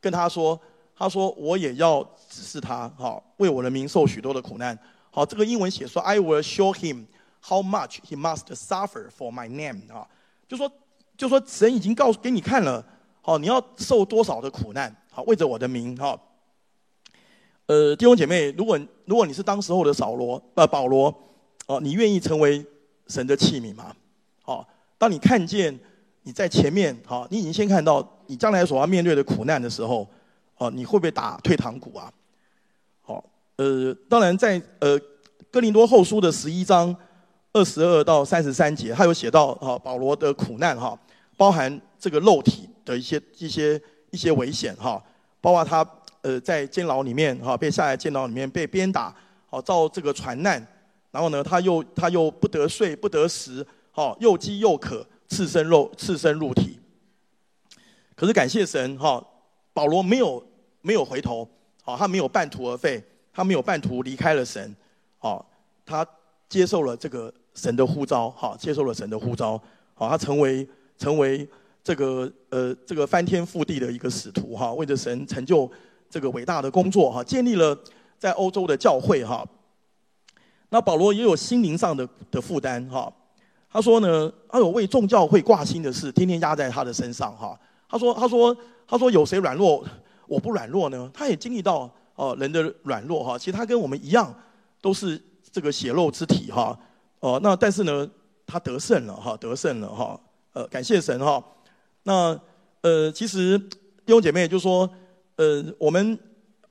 [0.00, 0.58] 跟他说
[0.96, 4.78] ：“他说我也要指示他，好为我的名受许多的苦难。
[5.18, 7.06] 好，这个英文写说：‘I will show him
[7.42, 10.06] how much he must suffer for my name。’啊，
[10.46, 10.70] 就说
[11.16, 12.84] 就说神已经告诉给你看了，
[13.20, 15.96] 好，你要受多少的苦难，好为着我的名。
[15.96, 16.16] 哈，
[17.66, 21.12] 呃，弟兄姐妹，如果如果你是当时候的扫罗呃保罗，
[21.66, 22.64] 哦，你愿意成为
[23.08, 23.92] 神的器皿吗？
[24.42, 24.64] 好，
[24.96, 25.76] 当你看见。”
[26.24, 30.06] 你在前面，好，你已经先看到你将来所要面对的苦难的时候，
[30.58, 32.12] 哦，你会不会打退堂鼓啊？
[33.58, 34.98] 呃，当然在呃
[35.50, 36.94] 哥林多后书的十一章
[37.52, 40.98] 二十二到三十三节，他有写到哈保罗的苦难哈，
[41.36, 45.02] 包含这个肉体的一些一些一些危险哈，
[45.40, 45.86] 包括他
[46.22, 49.14] 呃在监牢里面哈被下在监牢里面被鞭打，
[49.46, 50.66] 好遭这个船难，
[51.10, 55.06] 然后呢他又他又不得睡不得食，好又饥又渴。
[55.30, 56.78] 赤身肉，赤身入体。
[58.16, 59.22] 可是感谢神哈，
[59.74, 60.42] 保罗没有
[60.80, 61.46] 没有回头，
[61.82, 63.04] 好，他没有半途而废，
[63.38, 64.74] 他没有半途离开了神，
[65.16, 65.48] 好，
[65.86, 66.04] 他
[66.48, 69.52] 接受了这个神的呼召，好，接受了神的呼召，
[69.94, 71.48] 好，他成为成为
[71.84, 75.70] 这个呃这个翻天覆地的一个使徒哈，为着神成就
[76.10, 77.78] 这个伟大的工作哈，建立了
[78.18, 79.46] 在欧洲的教会哈。
[80.70, 83.08] 那保罗也有心灵上的的负担哈。
[83.70, 87.56] 他说呢，他有为众教会挂心的事，天天压在他的身上哈。
[87.88, 89.84] 他说，他说，他说有谁软弱，
[90.26, 91.08] 我不软弱呢？
[91.14, 93.38] 他也经历到哦人的软弱哈。
[93.38, 94.34] 其实他跟我们一样，
[94.82, 95.18] 都是
[95.50, 96.76] 这个血肉之体哈。
[97.20, 98.06] 哦，那但是呢，
[98.44, 100.20] 他得胜了哈，得胜了哈。
[100.52, 101.42] 呃，感谢神哈。
[102.02, 102.38] 那
[102.82, 104.90] 呃，其实弟兄姐妹就说，
[105.36, 106.18] 呃，我们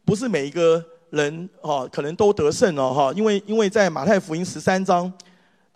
[0.04, 3.14] 不是每一个人哈，可能都得胜了哈。
[3.16, 5.12] 因为因为在马太福音十三章。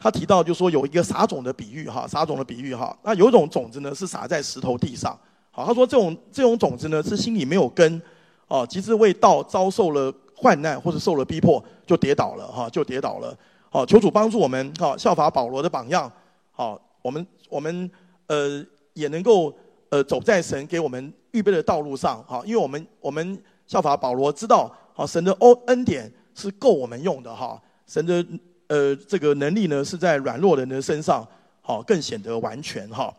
[0.04, 2.98] 他提到，就说有一个撒种的比喻，哈，撒种的比喻，哈。
[3.04, 5.16] 那有一种种子呢，是撒在石头地上，
[5.52, 8.02] 好，他说这种这种种子呢，是心里没有根，
[8.52, 13.34] 哦，即使为道遭受了患难或者受了逼迫就跌倒了哈，就跌倒了。
[13.70, 16.12] 好，求主帮助我们哈，效法保罗的榜样。
[16.52, 17.90] 好，我们我们
[18.28, 18.62] 呃
[18.92, 19.56] 也能够
[19.88, 28.26] 呃走在神给我们预备的道路上哈，因为我们我们效法保罗知道，好神的恩恩典是够我们用的哈，神的
[28.68, 31.26] 呃这个能力呢是在软弱人的身上
[31.62, 33.14] 好更显得完全哈。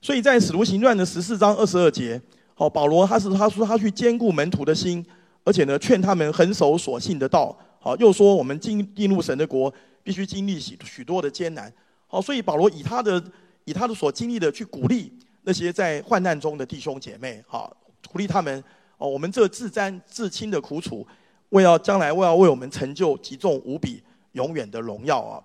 [0.00, 2.22] 所以在使徒行传的十四章二十二节，
[2.60, 5.04] 好保罗他是他说他去坚固门徒的心。
[5.42, 7.56] 而且呢，劝他们恒守所信的道。
[7.78, 11.72] 好，又说我们进进入神的国，必须经历许许多的艰难。
[12.06, 13.20] 好，所以保罗以他的
[13.64, 15.10] 以他的所经历的去鼓励
[15.44, 17.42] 那些在患难中的弟兄姐妹。
[17.48, 17.74] 好，
[18.12, 18.62] 鼓励他们。
[18.98, 21.06] 哦，我们这自沾自亲的苦楚，
[21.48, 25.40] 为要将来为要为我们成就极重无比永远的荣耀啊。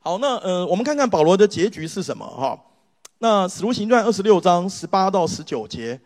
[0.00, 2.26] 好，那呃，我们看看保罗的结局是什么？
[2.26, 2.60] 哈，
[3.18, 6.00] 那使徒行传二十六章十八到十九节，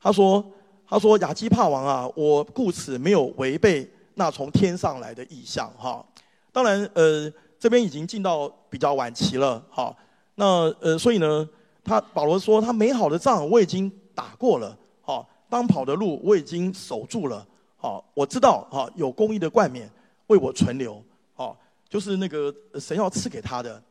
[0.00, 0.44] 他说。
[0.86, 5.68] 他说：“亚基帕王啊，我故此没有违背那从天上来的意象。
[5.78, 6.04] 哈，
[6.52, 9.60] 当然，呃，这边已经进到比较晚期了。
[9.70, 9.92] 哈，
[10.34, 11.48] 那呃，所以呢，
[11.82, 14.76] 他保罗说，他美好的仗我已经打过了。
[15.00, 17.44] 哈，当跑的路我已经守住了。
[17.78, 19.90] 哈，我知道哈，有公义的冠冕
[20.26, 21.02] 为我存留。
[21.34, 21.56] 哈，
[21.88, 23.82] 就是那个神要赐给他的。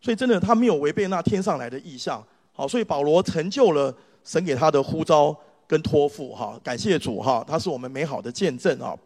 [0.00, 2.24] 所以真的他没有违背那天上来的意象。
[2.52, 5.36] 好，所以保罗成就了神给他的呼召。”
[5.68, 8.96] 跟托付哈，感谢主哈，他是我们美好的见证啊。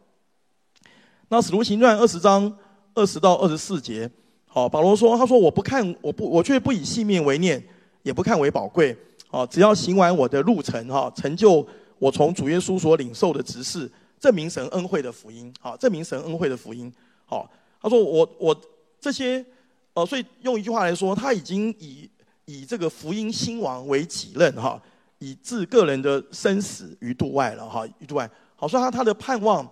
[1.26, 2.56] 那使徒行传二十章
[2.94, 4.08] 二十到二十四节，
[4.46, 7.60] 好，保罗说，他说我不看，我不，我却不以性命为念，
[8.04, 8.96] 也不看为宝贵，
[9.28, 11.66] 啊，只要行完我的路程哈，成就
[11.98, 16.92] 我从主耶稣所领受的职事，证明神恩惠的福音，好，证明神恩惠的福音，
[17.26, 17.50] 好，
[17.80, 18.56] 他说我我
[19.00, 19.44] 这些，
[19.94, 22.08] 呃，所以用一句话来说，他已经以
[22.44, 24.80] 以这个福音兴亡为己任哈。
[25.18, 28.28] 以置个人的生死于度外了哈，于度外。
[28.56, 29.64] 好，所以他他的盼望，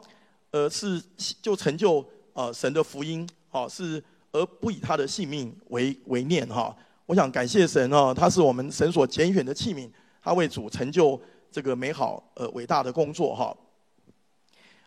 [0.52, 1.02] 呃，是
[1.42, 6.72] 就成就呃神的福音，好，是而不以他的性命为为念哈。
[7.04, 9.90] 我想感谢神哦，他是我们神所拣选的器皿，
[10.22, 13.52] 他为主成就这个美好呃伟大的工作哈。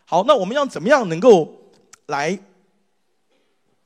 [0.06, 1.54] 好，那我们要怎么样能够
[2.06, 2.38] 来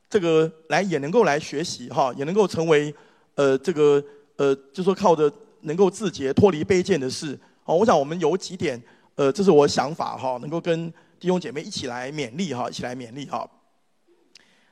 [0.09, 2.95] 这个来也能够来学习哈，也能够成为
[3.35, 4.03] 呃这个
[4.37, 5.33] 呃，就说靠着。
[5.63, 8.81] 能够自洁、脱离卑贱的事，好，我想我们有几点，
[9.17, 13.45] 呃，这是我想法哈，能够跟弟兄姐妹一起来勉励哈，一起来勉励哈。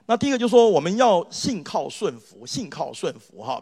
[0.07, 3.61] 那第一个就是说，我们要信靠顺服，信靠顺服哈。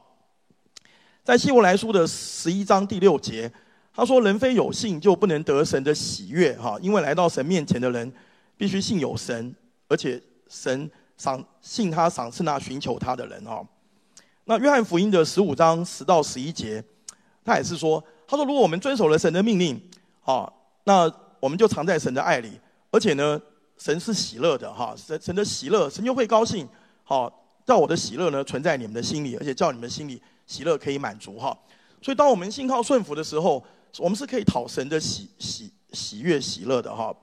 [1.25, 3.51] 在希伯来书的十一章第六节，
[3.95, 8.13] 他说：“人非有信，就不能得神的喜悦哈，因为来到神面前的人，
[8.59, 9.57] 必须信有神，
[9.89, 13.67] 而且神赏信他赏赐那寻求他的人哦。”
[14.47, 16.85] 那约翰福音的十五章十到十一节。
[17.47, 19.79] 他也是说，他说如果我们遵守了神的命令，
[20.25, 20.51] 哦，
[20.85, 22.59] 那我们就藏在神的爱里，
[22.91, 23.39] 而且呢，
[23.77, 26.67] 神是喜乐的哈，神神的喜乐，神就会高兴，
[27.03, 27.31] 好，
[27.67, 31.55] 叫我的喜乐呢存在你们的心里，而且叫你们心里喜乐可以满足哈。
[32.01, 33.63] 所以当我们信靠顺服的时候，
[33.99, 37.15] 我们是可以讨神的喜喜喜悦喜乐的哈。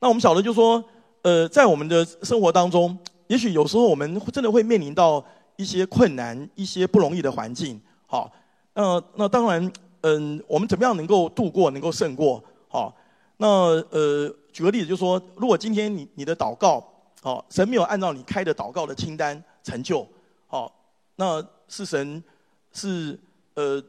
[0.00, 0.84] 那我们晓得就说，
[1.22, 5.24] 呃，在我们的生活当中，也许有时候我们真的会面临到
[5.56, 8.32] 一些困难、一些不容易的环境，好。
[8.72, 9.70] 那那当然，
[10.02, 12.42] 嗯，我们怎么样能够度过，能够胜过？
[12.68, 12.96] 好，
[13.36, 13.46] 那
[13.90, 16.82] 呃，举个例子，就是说，如果今天你你的祷告，
[17.20, 20.06] 好，神没有按照你开的祷告的清单成就，
[20.46, 20.72] 好，
[21.16, 22.22] 那是神
[22.72, 23.18] 是
[23.54, 23.82] 呃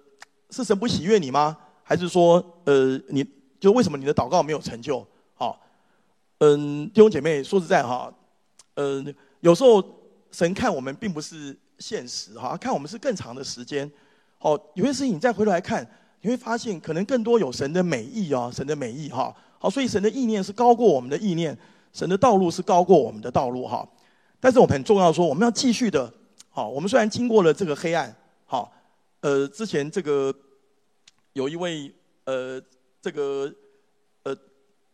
[0.50, 1.56] 是神不喜悦你吗？
[1.84, 3.24] 还是说呃你
[3.60, 5.06] 就为什么你的祷告没有成就？
[5.36, 5.62] 好，
[6.44, 8.12] 嗯，弟兄姐妹，说实在哈，
[8.74, 9.84] 嗯，有时候
[10.32, 13.90] 神看我们并不是现实哈，看我们是更长的时间。
[14.40, 15.88] 哦，有些事情你再回头来看，
[16.22, 19.32] 你会发现可能更多有神的美意啊，神的美意哈。
[19.60, 21.56] 好，所以神的意念是高过我们的意念，
[21.94, 23.88] 神的道路是高过我们的道路哈。
[24.40, 26.12] 但是我们很重要说，我们要继续的。
[26.50, 28.16] 好，我们虽然经过了这个黑暗，
[28.46, 28.74] 好，
[29.20, 30.34] 呃，之前这个
[31.34, 32.60] 有一位呃，
[33.00, 33.54] 这个，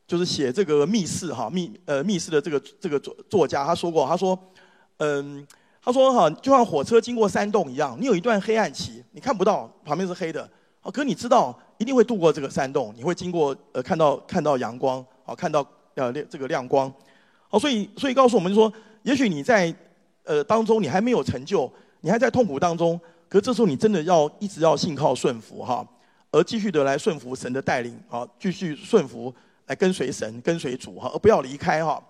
[0.08, 4.39] 就是写这个密室哈密呃密室的这个这个作作家，他说过，他说，
[4.97, 5.45] 嗯。
[5.80, 10.45] 他说：“哈，就像火车经过山洞一样，你有一段黑暗期，你看不到旁边是黑的，
[10.82, 16.93] 哦，可你知道一定会度过这个山洞，你会经过呃看到看到阳光，好看到呃亮这个亮光，
[17.47, 18.70] 好，所以所以告诉我们说，
[19.03, 19.74] 也许你在
[20.26, 22.99] 呃当中你还没有成就，你还在痛苦当中，
[23.30, 25.88] 可这时候你真的要一直要信靠顺服哈，
[26.32, 29.34] 而继续的来顺服神的带领，好，继续顺服
[29.68, 32.03] 来跟随神跟随主哈，而不要离开哈。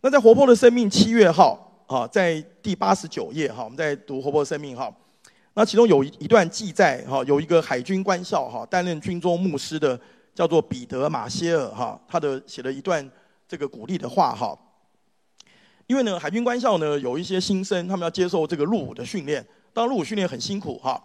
[0.00, 4.90] 那在活泼的生命七月号。”好，在第八十九页哈，我们在读《活泼生命》哈。
[5.52, 10.00] 那其中有一一段记载哈，有一个海军官校哈，担任军中牧师的
[10.34, 13.06] 叫做彼得马歇尔哈，他的写了一段
[13.46, 14.58] 这个鼓励的话哈。
[15.86, 20.98] 因为呢，海军官校呢有一些新生，他们要接受这个入伍的训练，当然入伍训练很辛苦哈。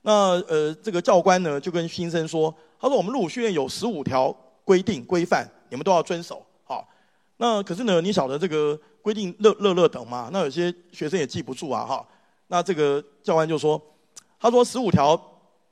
[0.00, 4.34] 那呃，这个教官呢就跟新生说，他说我们入伍训练有十五条
[4.64, 6.44] 规定规范，你们都要遵守。
[6.64, 6.88] 好，
[7.36, 10.30] 那可是呢，你晓得这个规定乐乐乐等嘛？
[10.32, 12.06] 那有些学生也记不住啊哈。
[12.48, 13.80] 那这个教官就说，
[14.38, 15.30] 他说十五条。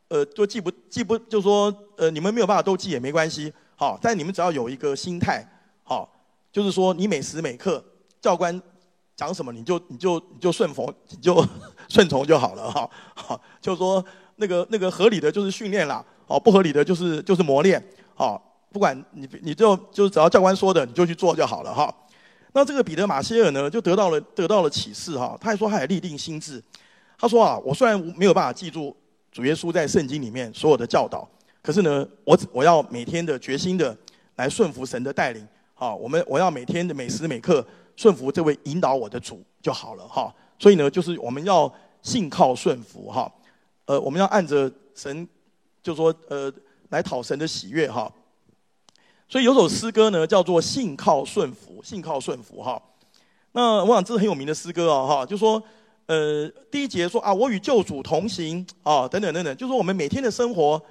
[0.09, 5.43] 呃，就记不记不，就说呃，你们没有办法都记也没关系，好，但你们只要有一个心态，
[5.83, 6.07] 好，
[6.53, 7.83] 就是说你每时每刻
[8.21, 8.61] 教官
[9.17, 11.43] 讲什么，你就你就你就顺服，你就
[11.89, 14.05] 顺从 就好了哈，好，就是说
[14.37, 17.83] 那个那个合理的就是训练啦，好，不合理的就是就是磨练，
[18.15, 21.95] 好，不管你你就就是只要教官说的你就去做就好了哈。
[22.53, 26.63] 那这个彼得马歇尔呢，就得到了得到了启示哈，他还说他也立定心志，
[27.19, 28.97] 他说啊，我虽然没有办法记住。
[29.31, 31.27] 主耶稣在圣经里面所有的教导，
[31.63, 33.97] 可是呢，我我要每天的决心的
[34.37, 37.67] 来顺服神的带领，好，我们我要每天的每时每刻
[37.97, 40.31] 顺服这位引导我的主就好了哈。
[40.59, 43.33] 所以呢，就是我们要信靠顺服哈，
[43.87, 45.27] 呃，我们要按着神，
[45.83, 46.53] 就说呃
[46.91, 48.13] 来讨神的喜悦哈。
[49.33, 52.79] 所以有首诗歌呢，叫做信靠顺服，信靠顺服哈。
[53.53, 55.63] 那我想这是很有名的诗歌啊哈，就说。
[56.07, 60.83] 呃，第一节说啊，我与救主同行啊，等等等等，就说我们每天的生活，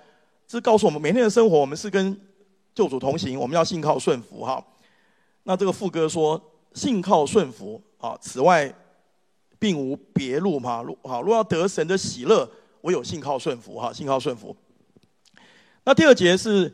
[0.47, 2.19] 是告诉我们每天的生活，我们是跟
[2.73, 4.65] 救主同行，我们要信靠顺服哈。
[5.43, 6.41] 那这个副歌说，
[6.73, 8.73] 信靠顺服啊，此外
[9.59, 10.83] 并无别路嘛。
[11.03, 12.49] 好，若要得神的喜乐，
[12.81, 14.55] 唯有信靠顺服哈，信靠顺服。
[15.83, 16.73] 那第二节是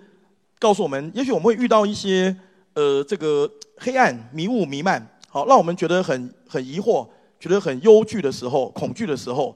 [0.60, 2.36] 告诉我们，也许我们会遇到一些
[2.74, 7.08] 呃，这个黑暗、迷雾弥漫，好，让我们觉得很很疑惑。
[7.40, 9.56] 觉得很忧惧的时候、恐惧的时候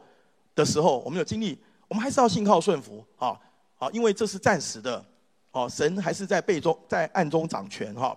[0.53, 3.35] 的时候，我们有经历，我们还是要信靠顺服啊
[3.79, 5.03] 啊，因为这是暂时的，
[5.49, 8.15] 哦，神还是在背中在暗中掌权哈。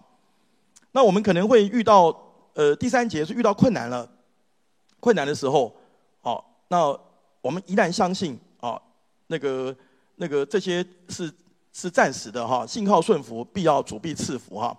[0.93, 2.15] 那我们可能会遇到
[2.53, 4.07] 呃第三节是遇到困难了，
[5.01, 5.75] 困难的时候，
[6.21, 6.95] 哦，那
[7.41, 8.79] 我们依然相信啊，
[9.29, 9.75] 那个
[10.17, 11.33] 那个这些是
[11.75, 14.75] 是暂时的哈，信靠顺服，必要主必赐福哈。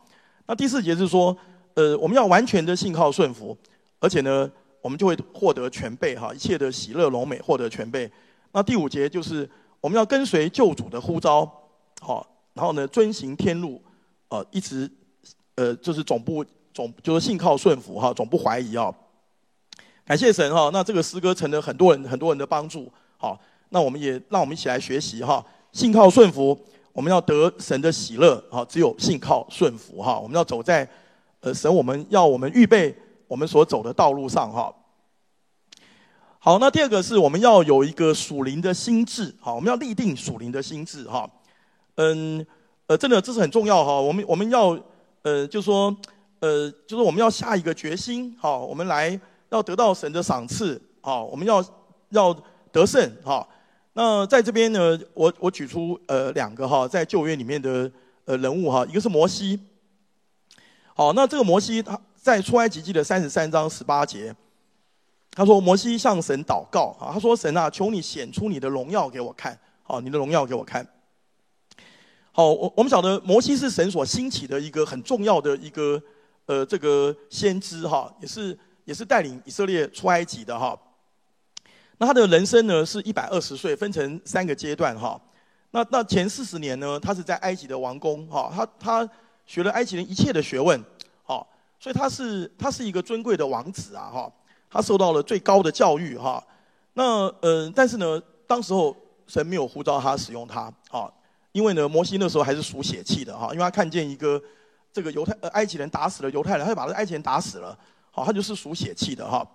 [0.47, 1.37] 那第四节是说，
[1.75, 3.55] 呃，我们要完全的信靠顺服，
[3.99, 4.51] 而且呢。
[4.81, 8.07] 我们就会获得全备哈，一切的喜乐荣美获得全备。
[8.51, 9.49] 那第五节就是
[9.81, 11.51] 我们要跟随救主的呼召，
[12.01, 12.23] 好，
[12.53, 13.81] 然后呢遵行天路，
[14.27, 14.87] 呃，一直
[15.55, 18.93] 呃就是总不总就是信靠顺服哈，总不怀疑啊。
[20.05, 22.87] 感谢神哈，那这个诗歌成了很多人很多人的帮助，
[23.17, 26.55] 好，那我们也让我们一起来学习哈，信靠顺服，
[26.95, 30.89] 我们要得神的喜乐哈，只有信靠顺服哈，我们要走在
[31.41, 32.95] 呃神我们要我们预备。
[33.27, 34.71] 我们所走的道路上，哈，
[36.37, 41.27] 好，那第二个是我们要有一个属灵的心志，好，我们要立定属灵的心志，哈，
[41.95, 42.45] 嗯，
[42.85, 44.79] 呃，真的这是很重要，哈，我们我们要，
[45.23, 45.93] 呃，就说，
[46.39, 49.19] 呃，就是我们要下一个决心，好，我们来
[49.49, 51.65] 要得到神的赏赐，好，我们要
[52.09, 52.31] 要
[52.71, 53.45] 得胜，哈，
[53.95, 57.91] 那在这边呢，我我举出呃两个哈，在旧约里面的
[58.25, 59.59] 呃人物哈，一个是摩西，
[60.93, 61.99] 好，那这个摩西他。
[62.25, 64.35] 在出埃及记的三十三章十八节，
[65.29, 70.83] 他说：“摩西向神祷告啊，他说：神啊，求你显出你的荣耀给我看，好，你的荣耀给我看。
[72.31, 76.01] 好，我我们晓得摩西是神所兴起的一个很重要的一个
[76.47, 80.75] 呃这个先知哈，也是也是带领以色列出埃及的哈。
[81.97, 85.19] 那他的人生呢是一百二十岁，分成三个阶段哈。
[85.71, 89.09] 那那前四十年呢，他是在埃及的王宫哈，他他
[89.45, 90.81] 学了埃及人一切的学问。”
[91.77, 94.31] 所以他是他是一个尊贵的王子啊，哈，
[94.71, 96.43] 他受到了最高的教育哈。
[96.93, 98.95] 那呃，但是呢，当时候
[99.27, 101.11] 神没有呼召他使用他，啊，
[101.51, 104.41] 因为呢，摩西那时候还是属血气的哈，因为他看见一个
[104.91, 107.77] 这个犹太呃埃及人打死了犹太人，他就把这埃及人打死了，
[108.09, 109.45] 好，他就是属血气的哈。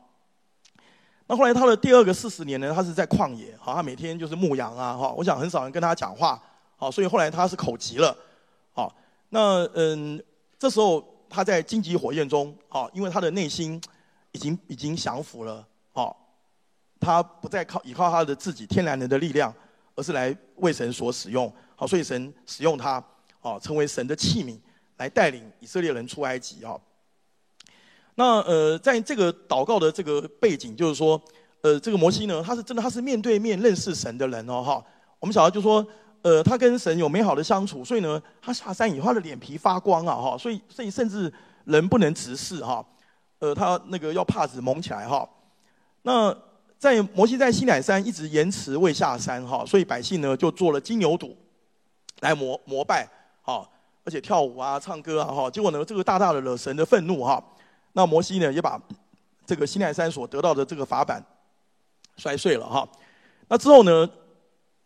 [1.31, 6.43] 那后来他的第二个四十年呢，他是在旷野，好，他每天就是牧羊啊，哈，我想很少人跟他讲话，
[6.77, 8.17] 好，所以后来他是口疾了，
[8.73, 8.93] 好，
[9.29, 10.23] 那嗯，
[10.59, 11.03] 这时候。
[11.33, 13.81] 他在荆棘火焰中，好，因为他的内心
[14.33, 16.35] 已经已经降服了，好，
[16.99, 19.55] 他不再靠依靠他的自己天然人的力量，
[19.95, 23.01] 而是来为神所使用，好，所以神使用他，
[23.43, 24.59] 哦，成为神的器皿，
[24.97, 26.77] 来带领以色列人出埃及，啊。
[28.15, 31.21] 那呃，在这个祷告的这个背景，就是说，
[31.63, 34.85] 呃，这个摩西呢，他是真的，他是面对面认识神的人哦，哈。
[35.19, 35.87] 我们晓得就说。
[36.23, 41.33] 呃，他跟神有美好的相处，所以呢，他下山以后，他的脸皮发光啊，哈，所以所以甚至
[41.65, 42.85] 人不能直视哈，
[43.39, 45.27] 呃，他那个要帕子蒙起来哈。
[46.03, 46.37] 那
[46.77, 51.35] 在摩西在西乃山一直延迟未下山哈，所以百姓呢就做了金牛犊
[52.21, 53.09] 来膜膜拜
[53.41, 53.67] 哈，
[54.05, 57.43] 而且跳舞啊、唱歌啊，哈，结果呢，这个大大的惹神的愤怒哈。
[57.93, 58.81] 那摩西呢，也把
[59.47, 61.25] 这个西奈山所得到的这个法版
[62.17, 62.89] 摔碎了哈。
[63.49, 64.09] 那之后呢，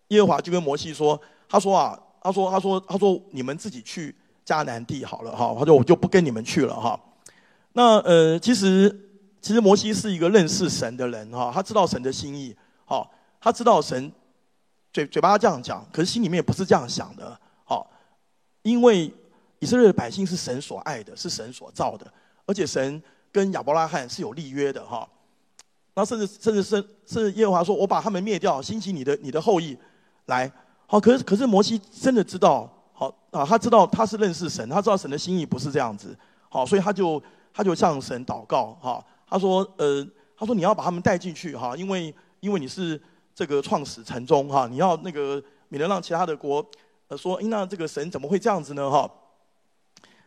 [0.09, 4.15] 耶和华就跟摩西说，他说啊，他说，他说，他说，你们自己去
[4.47, 5.55] 迦南地好了哈。
[5.59, 6.99] 他说我就不跟你们去了哈。
[7.73, 8.89] 那呃，其实
[9.43, 14.11] 其实摩西是一个认识神的人哈，他知道神的心意，好，他知道神
[14.93, 17.91] 嘴嘴巴这样讲，可是心里面也不是这样想的，好，
[18.63, 19.13] 因为
[19.59, 22.11] 以色列的百姓是神所爱的，是神所造的，
[22.47, 25.09] 而且神跟亚伯拉罕是有立约的哈。
[25.95, 29.77] 那甚至甚至甚甚至耶和华说，我把他们灭掉，兴起你的你的后裔
[30.27, 30.51] 来，
[30.87, 36.17] 好，可是可是摩西真的知道，好啊，他知道他是认识神，他知道神的心意不是这样子，
[36.49, 37.23] 好，所以他就。
[37.57, 40.05] 他就向神祷告，哈，他说，呃，
[40.37, 43.01] 他说你要把他们带进去，哈，因为因为你是
[43.33, 46.67] 这个创始成终，哈，你要那个免得让其他的国，
[47.07, 49.09] 呃，说，诶，那这个神怎么会这样子呢，哈？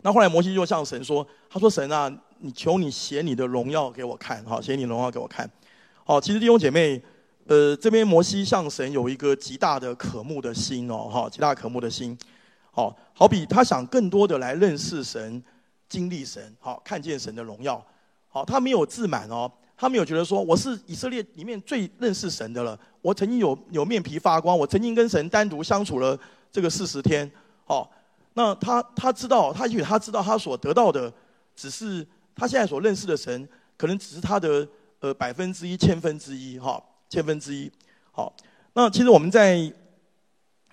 [0.08, 5.49] 那后来摩西就向神说，他说，神啊，你求你写你的荣耀给我看，哈，写你荣耀给我看，
[6.05, 7.03] 好，其实弟兄姐妹，
[7.45, 12.18] 呃，这边摩西向神有一个极大的渴慕的心哦，哈，极大渴慕的心，
[12.72, 15.43] 好，好比他想更多的来认识神。
[15.89, 17.86] 经历神，好，看见神的荣耀，
[18.30, 26.18] 好，他没有自满哦，他没有觉得说我是以色列里面最认识神的了，我曾经有有面皮发光，我曾经跟神单独相处了
[26.49, 27.30] 这个四十天，
[27.66, 27.89] 好，
[28.38, 31.12] 那他他知道，他也许他知道他所得到的，
[31.56, 34.68] 只是他现在所认识的神，可能只是他的
[35.00, 36.80] 呃百分之一、千分之一，哈，
[37.10, 37.72] 千分之一，
[38.12, 38.32] 好，
[38.74, 39.74] 那其实我们在。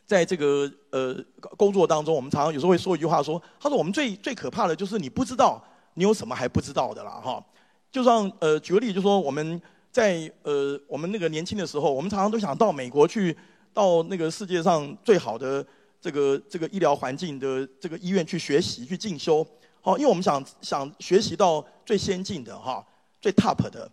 [0.07, 1.17] 在这个呃
[1.57, 5.59] 工作当中，我们常常有时候会说一句话，说：“他说我们最最可怕的就是你不知道
[5.95, 7.43] 你有什么还不知道的啦。”哈，
[7.91, 9.59] 就像呃举个例，就说我们
[9.91, 13.35] 在呃我们那个年轻的时候，我们常常都想到美国去，
[13.73, 15.67] 到那个世界上最好的
[16.05, 19.47] 这个这个医疗环境的这个医院去学习去进修，
[19.81, 22.85] 好，因为我们想想学习到最先进的哈，
[23.23, 23.91] 最 top 的。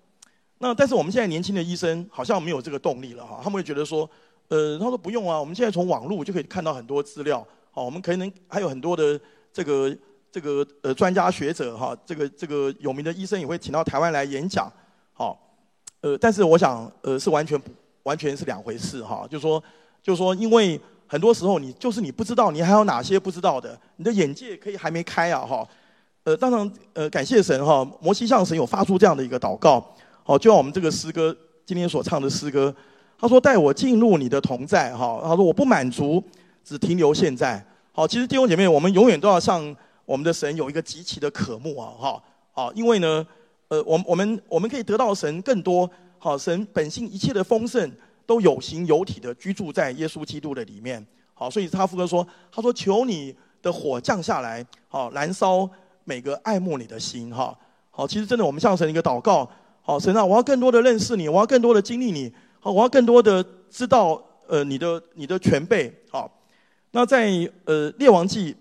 [0.57, 4.09] 那但是我们现在年轻的医生好像没有这个动力了哈，他们会觉得说。
[4.49, 9.17] 呃，他说不用啊，我们现在从网络就可以看到很多资料，好，我们可能还有很多的
[9.53, 9.97] 这个
[10.29, 14.69] 这个呃专家学者哈，这个这个有名的医生也会请到台湾来演讲，
[15.13, 15.39] 好，
[16.01, 17.71] 呃，但是我想呃是完全不
[18.03, 19.63] 完全是两回事哈，就是说
[20.03, 20.77] 就是说，因为
[21.11, 25.67] 很多时候你就是你不知道，你还有哪些不知道的，你的眼界可以还没开啊哈，
[26.23, 29.85] 呃，当然呃感谢神哈，摩西向神有发出这样的一个祷告，
[30.23, 31.35] 好，就像我们这个诗歌
[31.65, 32.73] 今天所唱的诗歌。
[33.19, 35.19] 他说：“带我进入你的同在，哈。
[35.21, 36.23] 他说我不满足，
[36.63, 37.63] 只停留现在。
[37.91, 39.61] 好，其实弟兄姐妹，我们永远都要向
[40.05, 42.23] 我们的神有一个极其的渴慕啊，哈。
[42.51, 43.27] 好，因为呢，
[43.67, 45.87] 呃，我们我们我们可以得到神更多，
[46.17, 47.91] 好，神本性一切的丰盛
[48.25, 51.05] 都有形有体的居住在耶稣基督的里面。
[51.33, 55.69] 好，所以他副歌说，他说求你的火降下来，好，燃烧
[56.03, 57.57] 每个爱慕你的心，哈。
[57.89, 59.49] 好，其实真的，我们向神一个祷告，
[59.81, 62.31] 好，神啊，我要更多的认识你，我要更多的经历你。”
[62.63, 65.91] 好，我要更多的知道，呃，你的你的全备。
[66.11, 66.31] 好，
[66.91, 67.31] 那在
[67.65, 68.55] 呃列王记，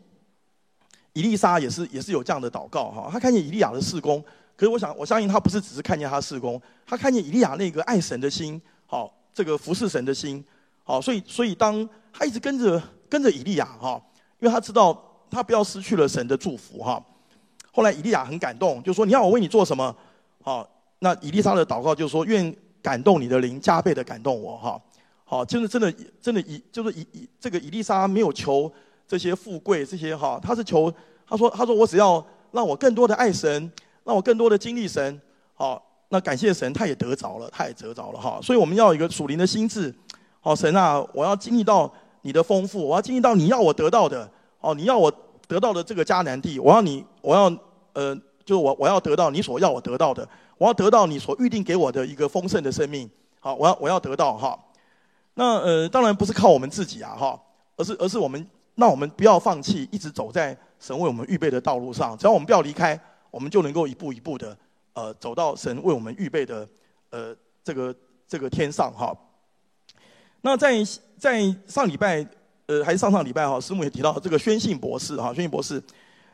[1.12, 3.10] 以利沙也是也是有这样的祷告哈。
[3.12, 4.24] 他看见以利亚的事工，
[4.56, 10.44] 可是我想我相信他不是只是看见他事工，他看见以利亚那个爱神的心，好，这个服侍神的心，
[10.84, 14.00] 好，所以所以当他一直跟着跟着以利亚哈，
[14.38, 15.00] 因为他知道
[15.30, 17.02] 他不要失去了神的祝福哈。
[17.72, 19.94] 后来以利亚很感动，就说你要我为你做什么？
[20.42, 20.68] 好，
[20.98, 22.54] 那以利沙的祷告就是说愿。
[22.82, 24.80] 感动你的灵，加倍的感动我哈，
[25.26, 28.72] 好，就是真的真的以就是以以这个以利沙没有求
[29.06, 30.90] 这些富贵这些哈，他是求
[31.28, 33.70] 他说他说我只要让我更多的爱神，
[34.02, 35.20] 让我更多的经历神，
[35.52, 39.94] 好，那感谢神，他也得着了，他也得着了哈，所以我们要有一个属灵的心智，
[40.40, 41.90] 好，神啊，我要经历到
[42.22, 44.30] 你的丰富，我要经历到你要我得到的，
[44.60, 45.10] 哦，你要我
[45.48, 47.44] 得到的这个迦南地，我要你我要
[47.94, 50.28] 呃，就是我我要得到你所要我得到的。
[50.58, 53.08] 我要得到你所预定给我的一个丰盛的生命，
[53.38, 54.58] 好，我要我要得到哈。
[55.32, 57.40] 那呃，当然不是靠我们自己啊哈，
[57.78, 62.14] 而是而是我们，那我们不要放弃，一直走在神为我们预备的道路上。
[62.18, 63.00] 只要我们不要离开，
[63.30, 64.54] 我们就能够一步一步的
[65.00, 66.68] 呃走到神为我们预备的
[67.10, 67.34] 呃
[67.64, 67.94] 这个
[68.26, 69.16] 这个天上哈。
[70.42, 70.84] 那在
[71.18, 72.26] 在上礼拜
[72.66, 75.82] 呃还是上上礼拜哈，师母也提到这个宣信博士哈，宣信博士，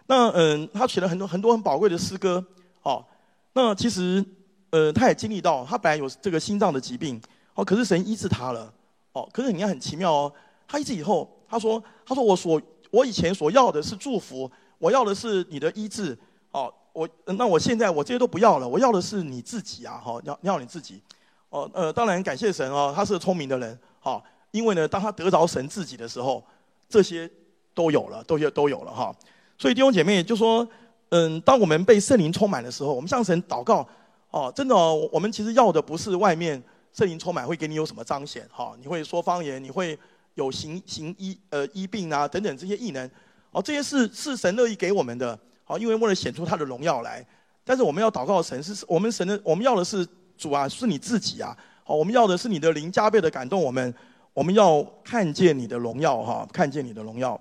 [0.06, 2.44] 那嗯、他写了很多很多很宝贵的诗歌，
[2.82, 3.04] 哦。
[3.52, 4.22] 那其实，
[4.68, 7.18] 呃，他也经历到，他本来有这个心脏的疾病，
[7.54, 8.70] 哦，可是神医治他了，
[9.12, 10.32] 哦，可是你看很奇妙哦，
[10.68, 12.60] 他医治以后，他说，他说我所
[12.90, 16.16] 我以前所要的是祝福，我要的是你的医治，
[16.52, 21.02] 哦，我那我现在我这些都不要了，我要的是你自己啊，哈，要要你自己，
[21.50, 26.42] 哦，呃，当然感谢神哦，他是个聪明的人，好，因为呢，当他得着神自己的时候，
[26.88, 27.30] 这些
[27.74, 29.14] 都有了，都有都有了哈。
[29.58, 30.66] 所以弟兄姐妹就说，
[31.10, 33.86] 嗯，当我们被圣灵充满的时候，我们向神祷告，
[34.30, 36.62] 哦，真的哦，我们其实要的不是外面
[36.94, 39.98] 圣灵充满会给你有什么彰显哈，你会说方言，你会
[40.32, 43.06] 有行行医呃医病啊等等这些异能，
[43.50, 45.38] 哦，这些是是神乐意给我们的，
[45.68, 47.22] 好，因为为了显出他的荣耀来。
[47.64, 50.06] 但是我们要祷告神是我们神的，我们要的是
[50.38, 51.54] 主啊，是你自己啊，
[51.84, 53.92] 好，我们要的是你的灵加倍的感动我们。
[54.32, 57.40] 我们要看见你的荣耀，哈，看见你的荣耀。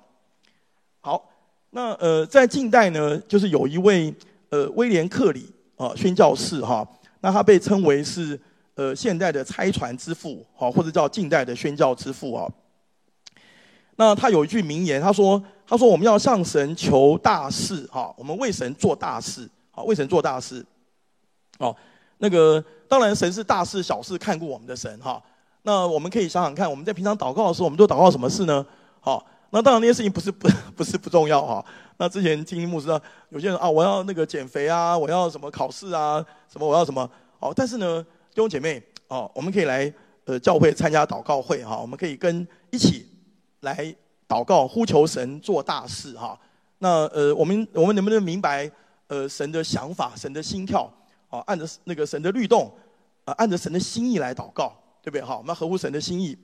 [1.01, 1.29] 好，
[1.71, 4.15] 那呃，在近代呢，就是有一位
[4.47, 6.87] 呃威廉克里啊宣教士哈，
[7.19, 8.39] 那他被称为是
[8.75, 12.49] 呃现代的拆船之父，哈，或者叫近代的宣教之父啊。
[13.95, 20.65] 那他有一句名言，他说：“他说我们要向神求大事，哈，我们为神做大事，好，为神做大事。”
[21.59, 21.73] 哦，
[22.17, 25.21] 那个当然神是大事小事看顾我们的神，哈。
[25.61, 28.65] 那我们可以想想看，我们在平常祷告的时候，我们都祷告什么事呢？
[28.99, 31.65] 好，那当然那些事情不是不 不是不重要哈。
[31.97, 37.09] 那之前听牧师啊，有些人啊，我要那个减肥啊，我要什么考试啊，什么我要什么。
[37.39, 39.91] 哦，但是呢，弟兄姐妹，哦，我们可以来
[40.25, 43.07] 呃教会参加祷告会哈，我们可以跟一起
[43.65, 43.93] 来
[44.29, 46.39] 祷告，呼求神做大事哈。
[46.77, 48.71] 那呃，我们我们能不能明白
[49.07, 50.89] 呃神的想法、神的心跳？
[51.29, 52.71] 啊，按着那个神的律动
[53.25, 54.73] 啊，按着神的心意来祷告。
[55.05, 55.21] 对不对？
[55.21, 56.35] 好，我们合乎神的心意。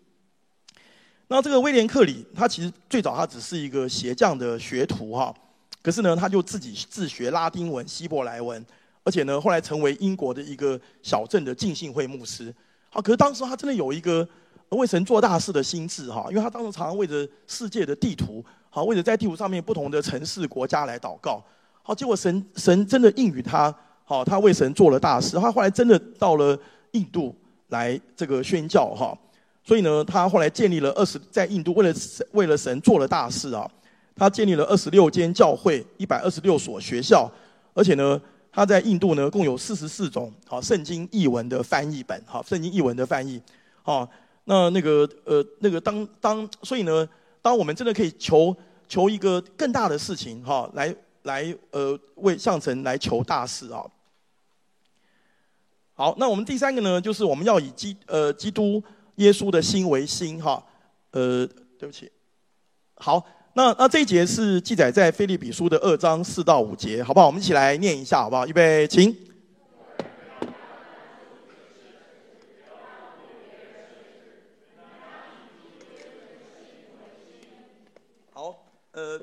[1.29, 5.33] 那这个威廉克里，他其实最早他只是一个鞋匠的学徒哈，
[5.81, 8.63] 可是呢，他就自己自学拉丁文、希伯来文，
[9.03, 12.53] 而且呢，后来成为英国的一个小镇的浸信会牧师。
[12.91, 14.29] 好，可是当时他真的有一个
[14.77, 21.43] 为神做大事的心志哈，因为他当时常常为着世界的地图，好，为着在地图上面不同的城市国家来祷告。
[21.83, 25.37] 好，结果神神真的应允他，好，他为神做了大事。
[25.37, 26.57] 他后来真的到了
[26.91, 27.35] 印度。
[27.71, 29.17] 来这个宣教哈，
[29.63, 31.95] 所以呢，他后来建立了二十，在印度为了
[32.33, 33.65] 为了神做了大事啊，
[34.13, 37.31] 他建立了二十六间教会，一百二十六所学校，
[37.73, 43.41] 而且呢，他在印度呢共有四十四种好圣经译文的翻译本，好圣经译文的翻译，
[43.83, 44.05] 好，
[44.51, 47.07] 那那个呃那个当当，所以呢，
[47.41, 48.53] 当我们真的可以求
[48.85, 50.93] 求一个更大的事情哈，来
[51.23, 53.81] 来呃为上神来求大事啊。
[55.93, 58.83] 好，那我们第三个呢，就是我们要以基呃基督
[59.15, 60.61] 耶稣的心为心哈，
[61.11, 61.47] 呃，
[61.79, 62.11] 对不起，
[62.95, 67.27] 好，那那这一节是记载在腓利比书的二章四到五节，好不好？
[67.27, 68.45] 我们一起来念一下，好不好？
[68.45, 69.15] 预备，请。
[78.33, 78.55] 好，
[78.91, 79.19] 呃，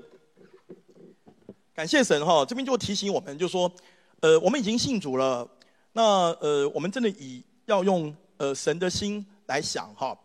[1.74, 3.70] 感谢神哈，这边就提醒我们，就说，
[4.20, 5.46] 呃，我们已经信主了。
[5.92, 10.16] 那呃，我们真的以要用呃神的心来想哈，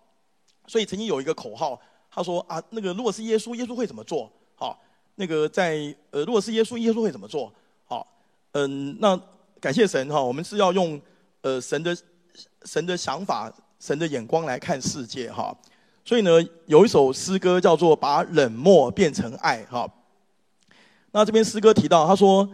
[0.68, 1.80] 所以曾经有一个口号，
[2.10, 4.32] 他说啊，那个如果是耶稣，耶稣会怎么做？
[4.56, 4.82] 好，
[5.16, 7.52] 那个在呃，如果是耶稣，耶稣会怎么做？
[7.86, 8.08] 好，
[8.54, 9.20] 嗯，那
[9.60, 11.02] 感谢神哈，我们是要用
[11.41, 11.98] 呃神的
[12.64, 15.54] 神的想法、神的眼光来看世界哈。
[16.06, 16.32] 所以呢，
[16.66, 19.88] 有一首诗歌叫做《把冷漠变成爱》哈。
[21.12, 22.49] 那这边诗歌提到，他说，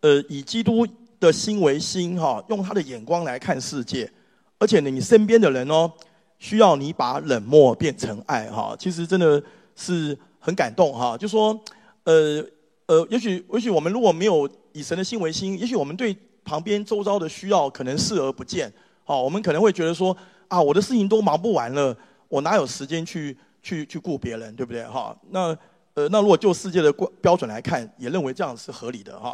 [0.00, 0.86] 呃，以基督。
[1.20, 4.10] 的心为心哈，用他的眼光来看世界，
[4.58, 5.90] 而且呢，你身边的人哦，
[6.38, 8.76] 需要你把冷漠变成爱哈。
[8.78, 9.42] 其实真的
[9.74, 11.16] 是很感动哈。
[11.16, 11.58] 就说，
[12.02, 12.44] 呃
[12.84, 18.70] 呃，也许也许我们如果没有以神的心为心，也许我们对旁边周遭的需要可能视而不见。
[19.04, 20.14] 好，我们可能会觉得说
[20.48, 21.96] 啊，我的事情都忙不完了，
[22.34, 25.16] 我哪有时间去去去顾别人，对不对哈？
[25.30, 25.56] 那
[25.94, 29.32] 呃，那如果就世界的标标准来看，也认为这样是合理的哈。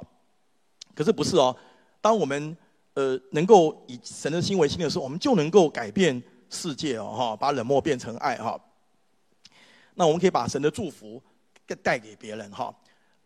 [0.95, 1.57] 可是不是哦。
[2.03, 2.55] 当我们
[2.93, 8.61] 呃能够以神的心为心的时候，我们就能够改变世界哦哈，把冷漠变成爱哈。
[9.95, 11.23] 那我们可以把神的祝福
[11.67, 12.75] 带带给别人哈。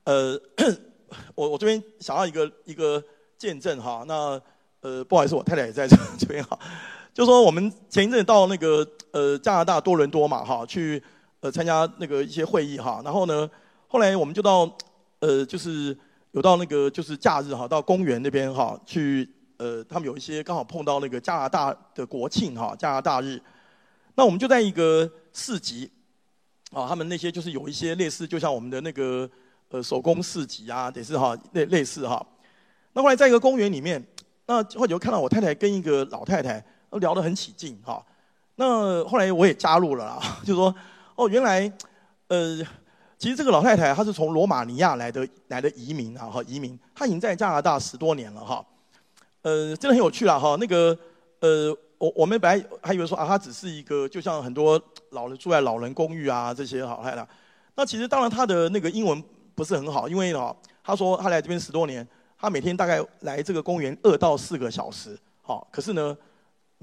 [0.05, 0.41] 呃，
[1.35, 3.03] 我我这边想要一个一个
[3.37, 4.05] 见证哈。
[4.07, 4.41] 那
[4.83, 6.57] 呃不好意思，我太太也在这 这边哈。
[7.15, 11.03] 就说我们前一阵到那个呃加拿大多伦多嘛哈，去
[11.41, 13.01] 呃参加那个一些会议哈。
[13.03, 13.49] 然后呢，
[13.89, 14.71] 后来我们就到
[15.21, 15.97] 呃就是。
[16.35, 19.25] 有到那个就是假日哈，到公园那边哈去，
[19.57, 23.41] 呃，他们有一些刚好碰到那个加拿大的国庆哈，加拿大日，
[24.17, 25.89] 那我们就在一个市集，
[26.73, 29.31] 啊，他们那些就是有一些类似，就像我们的那个
[29.69, 32.21] 呃手工市集啊，也是哈类类似哈。
[32.95, 34.05] 那后来在一个公园里面，
[34.47, 36.61] 那后来就看到我太太跟一个老太太
[36.99, 38.05] 聊得很起劲哈。
[38.57, 40.75] 那后来我也加入了啦， 就说
[41.17, 41.73] 哦，原来
[42.29, 42.65] 呃。
[43.17, 48.63] 其实这个老太太她是从罗马尼亚来的来的移民啊哈移民，她已经在加拿大十多年了哈，
[49.41, 50.99] 呃真的很有趣了哈那个
[51.41, 54.79] 呃我我们本来还以为说啊她只是一个就像很多
[55.11, 57.27] 老人住在老人公寓啊这些好太太，
[57.77, 59.23] 那其实当然她的那个英文
[59.55, 62.07] 不是很好，因为哈，她说她来这边十多年，
[62.39, 66.15] 她每天大概来这个公园二到四个小时，好，可是呢，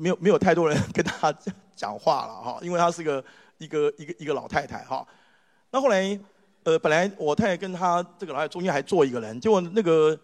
[0.01, 1.31] 没有没有太多人跟他
[1.75, 3.23] 讲话了哈，因为他是个
[3.59, 5.05] 一个一个一个老太太哈。
[5.69, 6.19] 那后来，
[6.63, 10.17] 呃，本来我太太跟他这个老太太中间还坐一个人，结果那个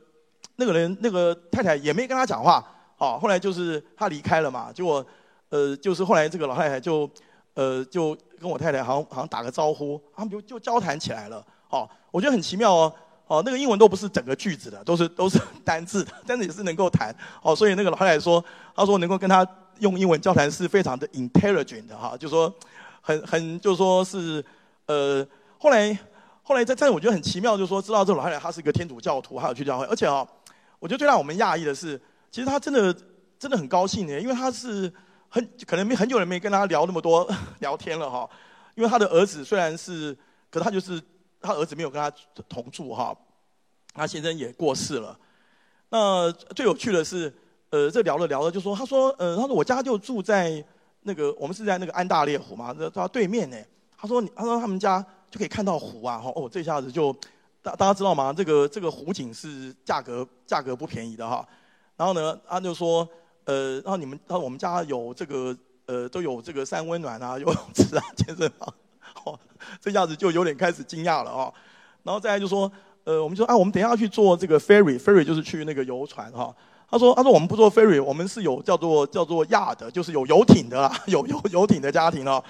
[0.56, 2.64] 那个人那个太太也没跟他讲话，
[2.98, 5.06] 好，后来就是他离开了嘛，结果
[5.50, 7.08] 呃，就是后来这个老太太就
[7.54, 12.94] 呃就跟我太太好像好像打个招呼，他们就就交谈起来了，好，我觉得很奇妙哦，
[13.28, 18.44] 哦，那个英文都不是整个句子的，都是都是单字的，但是也是能够谈，哦，所以那个老太太说，
[18.76, 19.48] 她说能够跟他
[19.80, 22.54] 用英文交谈是非常的 intelligent 的哈，就说
[23.02, 24.44] 很很就是说是
[24.86, 25.28] 呃。
[25.60, 25.98] 后来，
[26.44, 30.26] 后来在在我觉得很奇妙，就是说知道这个老太太她是一个天主教徒，还有去教会，而且啊，
[30.78, 32.00] 我觉得最让我们讶异的是，
[32.30, 32.96] 其实她真的
[33.40, 34.94] 真的很高兴的，因为她是
[35.30, 38.30] 很可能没很久人没跟她聊那么多 聊天了哈，
[38.76, 40.16] 因为她的儿子虽然是，
[40.52, 41.02] 可是他就是
[41.42, 42.16] 他儿子没有跟他
[42.48, 43.18] 同住哈，
[43.96, 45.18] 他先生也过世了。
[45.90, 47.34] 那最有趣的是，
[47.70, 50.64] 呃，这聊着聊着就说，他说，呃，他说我家就住在
[51.02, 53.58] 那个我们是在那个安大略湖嘛，在他对面呢。
[53.98, 55.06] 他说，他说他们家。
[55.30, 56.22] 就可以看到湖啊！
[56.24, 57.14] 哦，这下子就
[57.62, 58.32] 大大家知道吗？
[58.32, 61.46] 这个这个湖景是价格价格不便宜的哈。
[61.98, 63.06] 然后呢，他就说，
[63.44, 65.54] 呃，然后你们，他说我们家有这个
[65.86, 68.74] 呃，都有这个三温暖啊，游泳池啊，健身房。
[69.26, 69.38] 哦，
[69.82, 71.54] 这下子就有点开始惊讶了啊。
[72.04, 72.72] 然后再来就说，
[73.04, 76.56] 呃，我们就说啊，我们等一下要去坐这个 ferry，ferry 就是去那个游船哈。
[76.90, 82.44] 他说，他说我们不做 ferry，我们是有叫做叫做 yacht，就是有游艇的啦， 有有游艇的家庭了。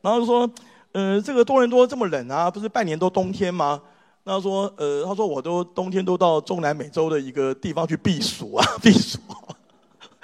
[0.00, 0.50] 然后就说。
[0.92, 3.80] 呃，这个多伦多这么冷啊，不是半年都冬天吗？
[4.24, 9.20] 那他说，呃，他说我都冬天都到中南美洲的一个地方去避暑啊， 避暑，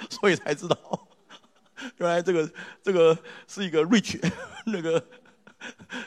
[0.09, 0.75] 所以才知道，
[1.99, 2.51] 原来这个
[2.83, 4.19] 这个是一个 rich
[4.67, 5.01] 那个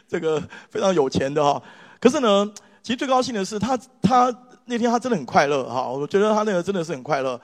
[0.07, 0.39] 这个
[0.69, 1.63] 非常有钱的哈。
[1.99, 2.53] 可是呢，
[2.83, 4.31] 其实最高兴的是他他
[4.71, 7.39] 那天他真的很快乐哈，我觉得他那个真的是很快乐。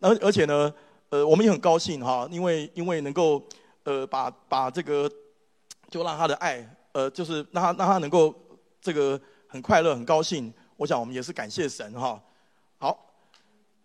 [0.00, 0.72] 而而且呢，
[1.10, 3.40] 呃，我们也很高兴哈，因为因为能够
[3.84, 5.08] 呃把把这个。
[5.90, 8.32] 就让他的爱，呃，就是让他让他能够
[8.80, 10.54] 这个很快乐、很高兴。
[10.76, 12.22] 我想我们也是感谢神哈。
[12.78, 12.96] 好，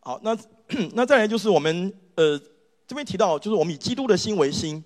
[0.01, 0.37] 好，那
[0.93, 2.39] 那再来就是我们呃
[2.85, 4.83] 这边提到，就是我们以基督的心为心。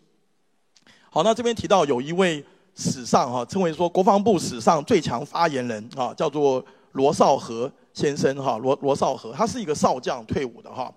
[1.11, 2.41] 好，那这边提到有一位
[2.73, 7.69] 史上哈，称为说国防部史上最强发言人啊，叫做罗绍和
[7.99, 10.93] 先生哈，罗罗少和，他是一个少将退伍的哈。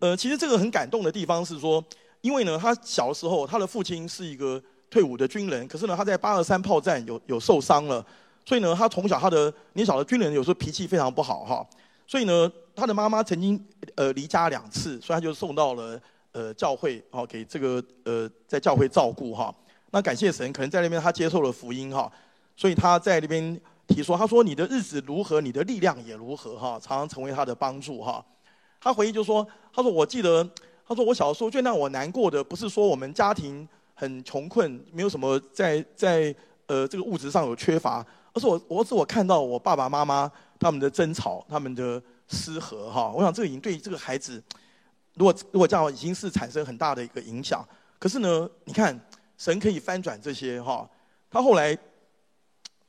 [0.00, 1.82] 呃，其实这个很感动的地方是说，
[2.20, 4.60] 因为呢，他小的时候他的父亲是一个。
[4.88, 8.06] 退伍的军人，可是呢，他在八二三炮战有有受伤了，
[8.46, 11.66] 所以呢，他从小他的年小的军人有时候脾气非常不好哈，
[12.06, 13.62] 所以呢，他的妈妈曾经
[13.96, 16.00] 呃离家两次，所以他就送到了
[16.30, 19.52] 呃教会哦，给这个呃在教会照顾哈。
[19.90, 22.10] 那感谢神，可能在那边他接受了福音哈，
[22.56, 28.24] 所以他在那边提说，他说你的日子如何，你的力量也如何哈，常常成为他的帮助哈。
[28.80, 30.48] 他回忆就说，他说我记得，
[30.86, 33.68] 他说我小时候最让我难过的不是说我们家庭。
[33.98, 36.34] 很穷困，没有什么在在
[36.66, 44.34] 呃这个物质上有缺乏，而是我我是我看到我爸爸妈妈他们的争吵，他们的失和哈，我想这个已经对这个孩子，
[45.14, 47.66] 如果如果这样已经是产生很大的一个影响。
[47.98, 49.00] 可是呢，你看
[49.38, 50.86] 神可以翻转这些哈，
[51.30, 51.74] 他后来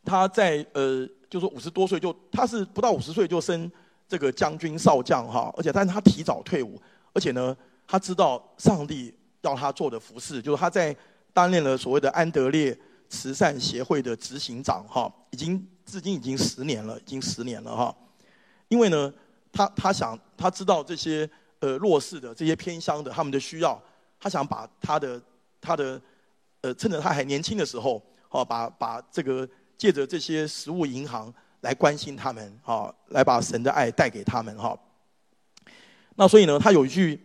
[0.08, 3.72] 他在呃就说五十多岁就他是不到五十岁就升
[4.08, 6.82] 这个将军少将哈，而且但是他提早退伍，
[7.14, 7.56] 而且呢
[7.86, 9.14] 他知道上帝。
[9.42, 10.94] 要他做的服事，就是他在
[11.32, 12.78] 担任了所谓的安德烈
[13.08, 17.96] 慈善协会的执行长，哈，已经至今已经十年了，已经十年了，哈。
[18.68, 19.14] 因为呢，
[19.54, 21.30] 他他想他知道这些
[21.60, 23.82] 呃弱势的这些偏乡的他们的需要，
[24.20, 25.22] 他想把他的
[25.62, 26.02] 他的
[26.60, 29.48] 呃趁着他还年轻的时候，哦，把把这个
[29.78, 34.78] 借着这些食物银行来关心他们，哈，来把神的爱带给他们，哈。
[36.16, 37.20] 那所以呢，他有一句。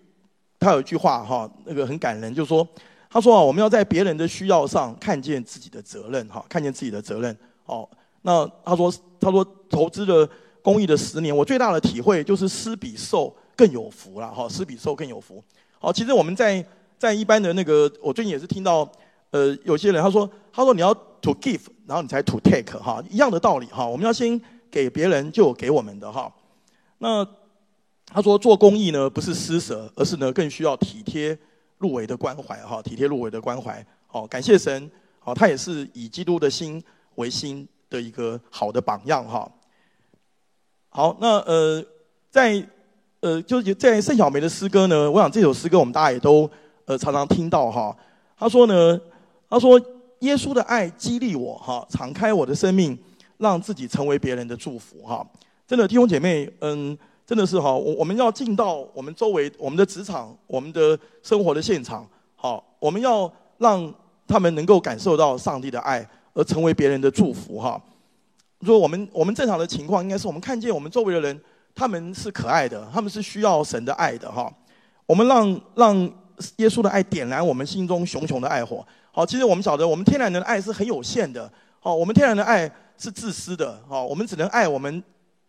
[0.65, 2.65] 他有一句话哈，那个很感人，就是说，
[3.11, 7.37] 他说啊，我们要在别人的需要上看见自己的责任哈，看见自己的责任。
[7.67, 7.89] 哦，
[8.21, 10.31] 那他说，他说投资了
[10.63, 15.43] 公益的十年，我最大的体会就是施比受更有福了哈，施比受更有福。
[15.81, 16.65] 好，其实我们在
[16.97, 18.89] 在一般的那个，我最近也是听到，
[19.33, 24.39] 呃，有些人他说，他说你要 to give，然后你才 to take 哈，一样的道理哈，我们要先
[24.70, 26.31] 给别人，就给我们的哈。
[26.99, 27.27] 那。
[28.14, 31.39] 他说：“做公益呢，不是施舍，而是呢，更需要体贴
[31.79, 33.83] 入微的关怀哈，体贴入微的关怀。
[34.07, 36.83] 好，感谢神，好，他也是以基督的心
[37.14, 39.51] 为心的一个好的榜样哈。
[40.91, 41.83] 好，那呃，
[42.29, 42.62] 在
[43.20, 46.51] 呃，就是在盛晓梅的诗歌呢，我想这首诗歌我们大家也都
[46.85, 47.97] 呃常常听到哈。
[48.37, 49.01] 他说呢，
[49.49, 49.81] 他说
[50.23, 52.97] 耶稣的爱激励我哈，敞开我的生命，
[53.39, 55.25] 让自己成为别人的祝福哈。
[55.66, 56.97] 真的弟兄姐妹，嗯，
[57.27, 62.07] 真的是哈，我我们要进到我们周围、我们的职场、我们的生活的现场，
[62.37, 63.93] 好，我们要让
[64.29, 67.81] 他们能够感受到上帝的爱，而成为别人的祝福哈。
[68.61, 71.41] 如果我们我们正常的情况，应该是我们看见我们周围的人，
[71.75, 74.53] 他们是可爱的，他们是需要神的爱的哈。
[75.05, 76.12] 我们让让
[76.57, 78.86] 耶稣的爱点燃我们心中熊熊的爱火。
[79.11, 81.51] 好，其实我们晓得，我们天然的爱是很有限的。
[81.80, 83.82] 好，我们天然的爱是自私的。
[83.88, 85.03] 好，我们只能爱我们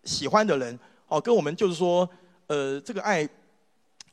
[0.03, 0.77] 喜欢的人。
[1.05, 2.07] 好，跟我们就是说，
[2.47, 3.27] 呃，这个爱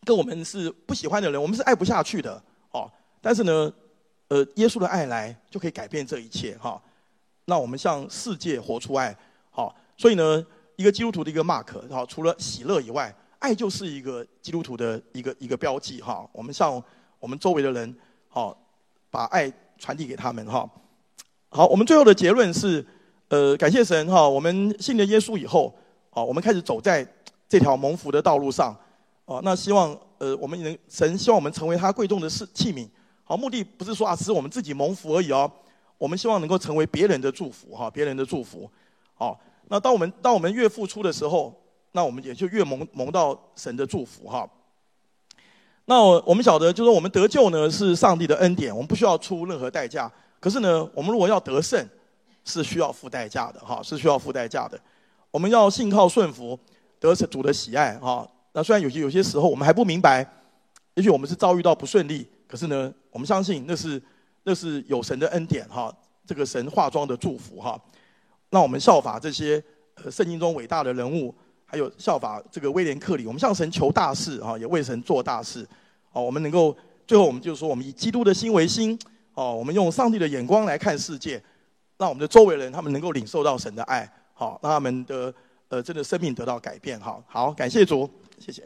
[0.04, 2.40] 跟我们是不喜欢的人，我们是爱不下去的。
[2.70, 3.72] 好，但是呢，
[4.28, 6.56] 呃，耶稣的爱来就可以改变这一切。
[6.58, 6.80] 哈，
[7.46, 9.16] 那我们向世界活出爱。
[9.50, 11.66] 好，所以呢，一个基督徒的一个 mark。
[11.90, 16.00] 好，除了喜乐以外，爱就是一个基督徒的一个一个标记。
[16.00, 16.82] 哈，我们向
[17.18, 17.92] 我们周围的人，
[18.28, 18.56] 好。
[19.12, 20.70] 把爱传递给他们哈，
[21.48, 22.86] 好，我们最后的结论是，
[23.26, 25.74] 呃，感谢神哈，我们信了耶稣以后，
[26.10, 27.04] 好，我们开始走在
[27.48, 28.72] 这条蒙福的道路上，
[29.24, 32.88] 哦，那希望呃，我们能神希望我们成为他贵重的器器皿，
[33.24, 35.50] 好，目的不是说啊，只是我们自己蒙福而已哦，
[35.98, 38.70] 我们希望能够成为别人的祝福哈，别人的祝福，
[39.14, 39.36] 好，
[39.66, 41.59] 那当我们当我们越付出的时候，
[41.92, 44.48] 那我们也就越蒙蒙到神的祝福哈。
[45.86, 50.10] 那我我们晓得，就是说我们得救呢是上帝的恩典，我们不需要出任何代价。
[50.38, 51.84] 可是呢，我们如果要得胜，
[52.44, 54.80] 是需要付代价的，哈，是需要付代价的。
[55.30, 56.58] 我们要信靠顺服，
[56.98, 58.28] 得主的喜爱，哈。
[58.52, 60.24] 那虽然有些有些时候我们还不明白，
[60.94, 64.00] 也许我们是遭遇到不顺利，可是呢，我们相信那是
[64.44, 65.92] 那是有神的恩典，哈，
[66.24, 67.80] 这个神化妆的祝福，哈。
[68.50, 69.62] 那我们效法这些
[69.96, 71.34] 呃圣经中伟大的人物，
[71.70, 75.64] 还有效法这个威廉克里，我们向神求大事，哈，也为神做大事。
[76.12, 78.98] 哦，我们能够最后，我们就是说，我们以基督的心为心，
[79.34, 81.40] 哦，我们用上帝的眼光来看世界，
[81.96, 85.32] 让我们的周围人他们能够领受到神的爱，好，让他们的
[85.68, 88.10] 呃，真的生命得到改变，好，好，感谢主，
[88.40, 88.64] 谢谢。